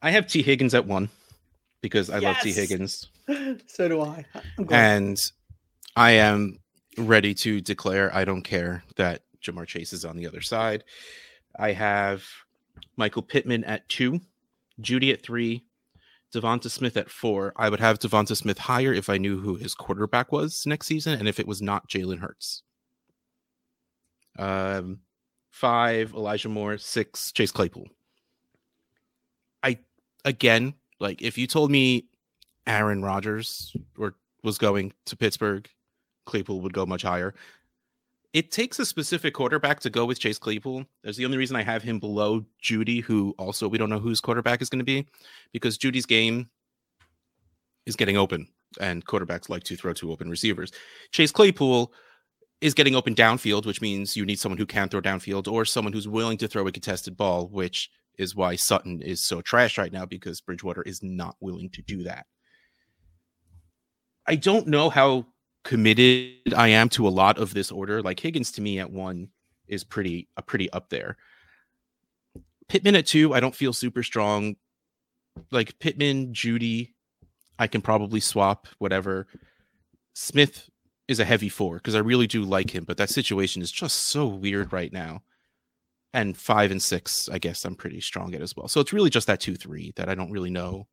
[0.00, 1.08] I have Tee Higgins at one
[1.82, 2.22] because I yes!
[2.22, 3.08] love Tee Higgins.
[3.66, 4.24] so do I.
[4.70, 5.20] And
[5.96, 6.58] I am
[6.98, 10.84] ready to declare I don't care that Ja'Marr Chase is on the other side.
[11.58, 12.24] I have
[12.96, 14.20] Michael Pittman at two
[14.80, 15.64] Jeudy at three,
[16.34, 17.52] Devonta Smith at four.
[17.56, 21.18] I would have Devonta Smith higher if I knew who his quarterback was next season
[21.18, 22.62] and if it was not Jalen Hurts.
[24.38, 25.00] Um,
[25.50, 26.78] five, Elijah Moore.
[26.78, 27.88] Six, Chase Claypool.
[29.62, 29.78] I
[30.24, 32.06] again, like if you told me
[32.66, 35.68] Aaron Rodgers or was going to Pittsburgh,
[36.26, 37.34] Claypool would go much higher.
[38.32, 40.86] It takes a specific quarterback to go with Chase Claypool.
[41.04, 44.20] That's the only reason I have him below Jeudy, who also we don't know whose
[44.20, 45.06] quarterback is going to be,
[45.52, 46.48] because Jeudy's game
[47.84, 48.48] is getting open,
[48.80, 50.72] and quarterbacks like to throw to open receivers.
[51.10, 51.92] Chase Claypool
[52.62, 55.92] is getting open downfield, which means you need someone who can throw downfield or someone
[55.92, 59.92] who's willing to throw a contested ball, which is why Sutton is so trash right
[59.92, 62.26] now because Bridgewater is not willing to do that.
[64.26, 65.26] I don't know how
[65.64, 68.02] committed I am to a lot of this order.
[68.02, 69.28] Like Higgins to me at one
[69.68, 71.16] is pretty a pretty up there.
[72.68, 74.56] Pittman at two, I don't feel super strong.
[75.50, 76.94] Like Pittman, Jeudy,
[77.58, 79.26] I can probably swap whatever.
[80.14, 80.68] Smith
[81.08, 84.08] is a heavy four because I really do like him, but that situation is just
[84.08, 85.22] so weird right now.
[86.14, 88.68] And five and six, I guess I'm pretty strong at as well.
[88.68, 90.86] So it's really just that two, three that I don't really know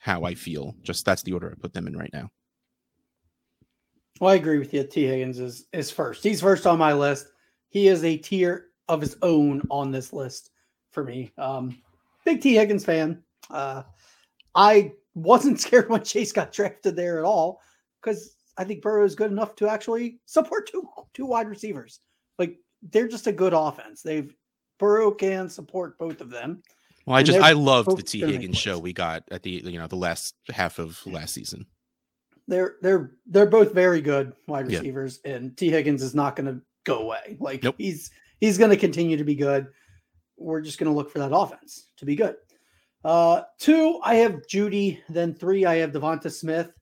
[0.00, 0.74] how I feel.
[0.82, 2.30] Just that's the order I put them in right now.
[4.20, 4.82] Well, I agree with you.
[4.84, 6.22] Tee Higgins is is first.
[6.22, 7.28] He's first on my list.
[7.68, 10.50] He is a tier of his own on this list
[10.90, 11.30] for me.
[11.38, 11.80] Um,
[12.24, 13.22] big Tee Higgins fan.
[13.50, 13.82] Uh,
[14.54, 17.60] I wasn't scared when Chase got drafted there at all
[18.02, 22.00] because I think Burrow is good enough to actually support two two wide receivers.
[22.38, 22.58] Like
[22.90, 24.02] they're just a good offense.
[24.02, 24.34] They've
[24.78, 26.62] Burrow can support both of them.
[27.06, 29.86] Well, I just I loved the Tee Higgins show we got at the you know
[29.86, 31.66] the last half of last season
[32.48, 35.32] they're they're they're both very good wide receivers, yeah.
[35.32, 37.36] and Tee Higgins is not going to go away.
[37.38, 37.76] Like nope.
[37.78, 39.68] he's he's going to continue to be good.
[40.38, 42.36] We're just going to look for that offense to be good.
[43.04, 45.00] Uh, two, I have Jeudy.
[45.08, 46.72] Then three, I have Devonta Smith.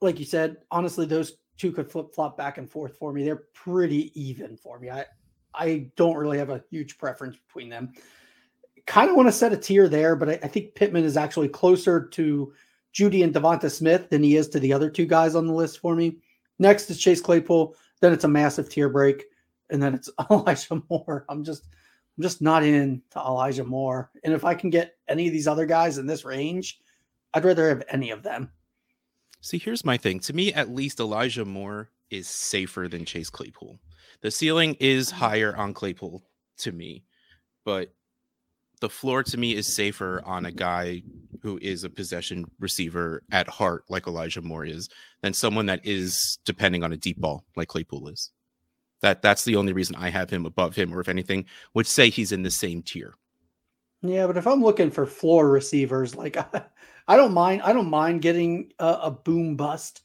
[0.00, 3.24] Like you said, honestly, those two could flip flop back and forth for me.
[3.24, 4.90] They're pretty even for me.
[4.90, 5.06] I
[5.54, 7.92] I don't really have a huge preference between them.
[8.86, 11.48] Kind of want to set a tier there, but I, I think Pittman is actually
[11.48, 12.52] closer to
[12.94, 15.78] Jeudy and Devonta Smith than he is to the other two guys on the list
[15.78, 16.18] for me.
[16.58, 17.74] Next is Chase Claypool.
[18.00, 19.24] Then it's a massive tier break,
[19.70, 21.24] and then it's Elijah Moore.
[21.28, 21.64] I'm just,
[22.16, 24.10] I'm just not in to Elijah Moore.
[24.24, 26.80] And if I can get any of these other guys in this range,
[27.34, 28.50] I'd rather have any of them.
[29.40, 30.20] See, here's my thing.
[30.20, 33.78] To me, at least Elijah Moore is safer than Chase Claypool.
[34.20, 35.18] The ceiling is mm-hmm.
[35.18, 36.22] higher on Claypool
[36.58, 37.04] to me,
[37.64, 37.94] but
[38.80, 41.02] the floor to me is safer on a guy
[41.42, 44.88] who is a possession receiver at heart, like Elijah Moore is,
[45.22, 48.30] than someone that is depending on a deep ball, like Claypool is.
[49.02, 52.10] That that's the only reason I have him above him, or if anything, would say
[52.10, 53.14] he's in the same tier.
[54.02, 56.36] Yeah, but if I'm looking for floor receivers, like
[57.08, 60.02] I don't mind, I don't mind getting a, a boom bust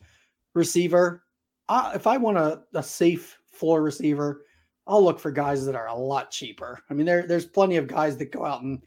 [0.53, 1.23] receiver.
[1.67, 4.44] Uh, if I want a, a safe floor receiver,
[4.87, 6.79] I'll look for guys that are a lot cheaper.
[6.89, 8.81] I mean, there there's plenty of guys that go out and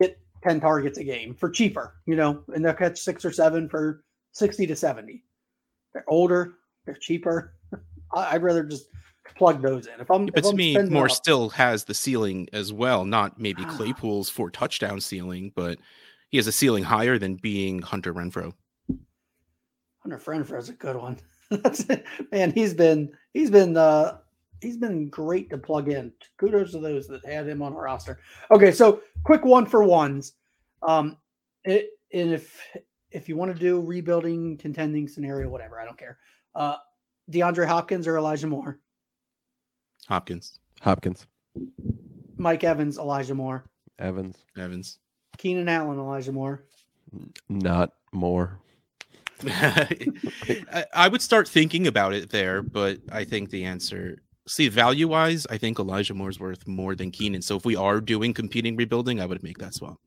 [0.00, 3.68] get 10 targets a game for cheaper, you know, and they'll catch six or seven
[3.68, 5.22] for 60 to 70.
[5.92, 7.54] They're older, they're cheaper.
[8.14, 8.86] I'd rather just
[9.36, 10.00] plug those in.
[10.00, 13.04] If I'm, but if to me, Moore up, still has the ceiling as well.
[13.04, 13.76] Not maybe ah.
[13.76, 15.78] Claypool's for touchdown ceiling, but
[16.28, 18.52] he has a ceiling higher than being Hunter Renfrow.
[20.00, 21.18] Hunter Renfrow is a good one.
[21.50, 22.04] That's it.
[22.30, 22.52] man.
[22.52, 24.18] He's been he's been uh
[24.60, 26.12] he's been great to plug in.
[26.36, 28.20] Kudos to those that had him on our roster.
[28.50, 30.34] Okay, so quick one for ones.
[30.86, 31.16] Um,
[31.64, 32.60] it, and if
[33.10, 36.18] if you want to do rebuilding, contending scenario, whatever, I don't care.
[36.54, 36.76] Uh,
[37.30, 38.78] DeAndre Hopkins or Elijah Moore?
[40.08, 40.58] Hopkins.
[40.80, 41.26] Hopkins.
[42.36, 43.64] Mike Evans, Elijah Moore.
[43.98, 44.44] Evans.
[44.56, 44.98] Evans.
[45.36, 46.64] Keenan Allen, Elijah Moore.
[47.48, 48.58] Not more.
[49.46, 55.46] I would start thinking about it there, but I think the answer see value wise,
[55.48, 57.40] I think Elijah Moore's worth more than Keenan.
[57.42, 59.98] So if we are doing competing rebuilding, I would make that swap.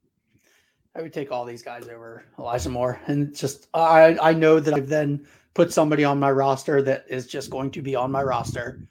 [0.95, 4.73] I would take all these guys over Elijah Moore, and just I I know that
[4.73, 5.25] I've then
[5.55, 8.87] put somebody on my roster that is just going to be on my roster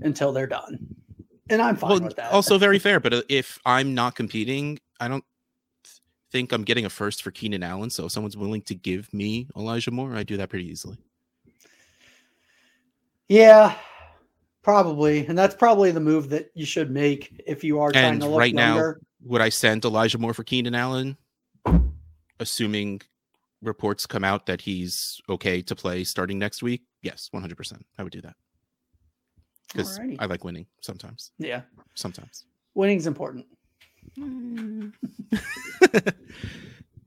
[0.00, 0.78] until they're done,
[1.50, 2.32] and I'm fine well, with that.
[2.32, 2.98] Also, very fair.
[2.98, 5.24] But uh, if I'm not competing, I don't
[6.32, 7.90] think I'm getting a first for Keenan Allen.
[7.90, 10.96] So if someone's willing to give me Elijah Moore, I do that pretty easily.
[13.28, 13.76] Yeah,
[14.64, 18.20] Probably, and that's probably the move that you should make if you are trying and
[18.22, 18.98] to look right younger.
[19.00, 19.28] now.
[19.30, 21.16] Would I send Elijah Moore for Keenan Allen,
[22.40, 23.02] assuming
[23.62, 26.82] reports come out that he's okay to play starting next week?
[27.02, 27.84] Yes, one hundred percent.
[27.98, 28.34] I would do that
[29.68, 31.30] because I like winning sometimes.
[31.38, 31.62] Yeah,
[31.94, 33.46] sometimes winning's important.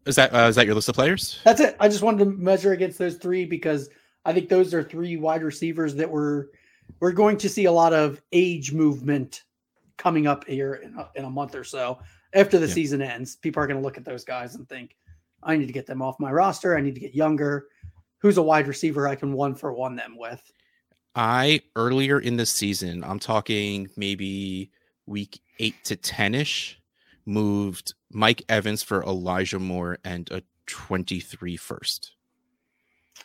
[0.06, 1.40] is that uh, is that your list of players?
[1.44, 1.76] That's it.
[1.80, 3.90] I just wanted to measure against those three because
[4.26, 6.48] I think those are three wide receivers that we're
[7.00, 9.44] we're going to see a lot of age movement
[9.98, 12.00] coming up here in a, in a month or so
[12.34, 12.74] after the Yeah.
[12.74, 13.36] season ends.
[13.36, 14.96] People are going to look at those guys and think,
[15.44, 16.76] I need to get them off my roster.
[16.78, 17.68] I need to get younger.
[18.20, 20.42] Who's a wide receiver I can one for one them with?
[21.16, 24.72] I earlier in the season, I'm talking maybe
[25.06, 26.80] week eight to ten ish,
[27.26, 32.12] moved Mike Evans for Elijah Moore and a 23 first.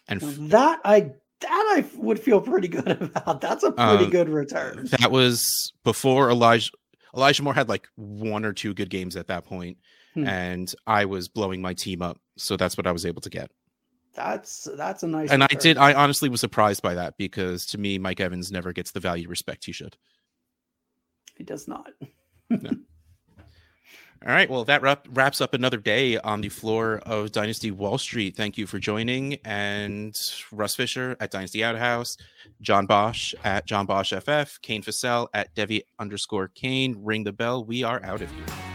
[0.08, 1.12] And f- That I
[1.42, 3.40] that I would feel pretty good about.
[3.40, 4.88] That's a pretty Um, good return.
[4.98, 6.70] that was before Elijah
[7.14, 9.76] Elijah Moore had like one or two good games at that point,
[10.14, 10.26] Hmm.
[10.26, 12.18] and I was blowing my team up.
[12.36, 13.50] So that's what I was able to get.
[14.14, 15.30] That's that's a nice.
[15.30, 18.72] and I did I honestly was surprised by that because to me Mike Evans never
[18.72, 19.96] gets the value respect he should.
[21.36, 21.90] He does not.
[24.24, 27.98] All right, well that wrap, wraps up another day on the floor of Dynasty Wall
[27.98, 28.36] Street.
[28.36, 30.16] Thank you for joining and
[30.52, 32.16] Russ Fisher at Dynasty Outhouse,
[32.60, 36.94] John Bosch at John Bosch FF, Kane Fassell at Devi underscore Kane.
[37.00, 37.64] Ring the bell.
[37.64, 38.71] We are out of here.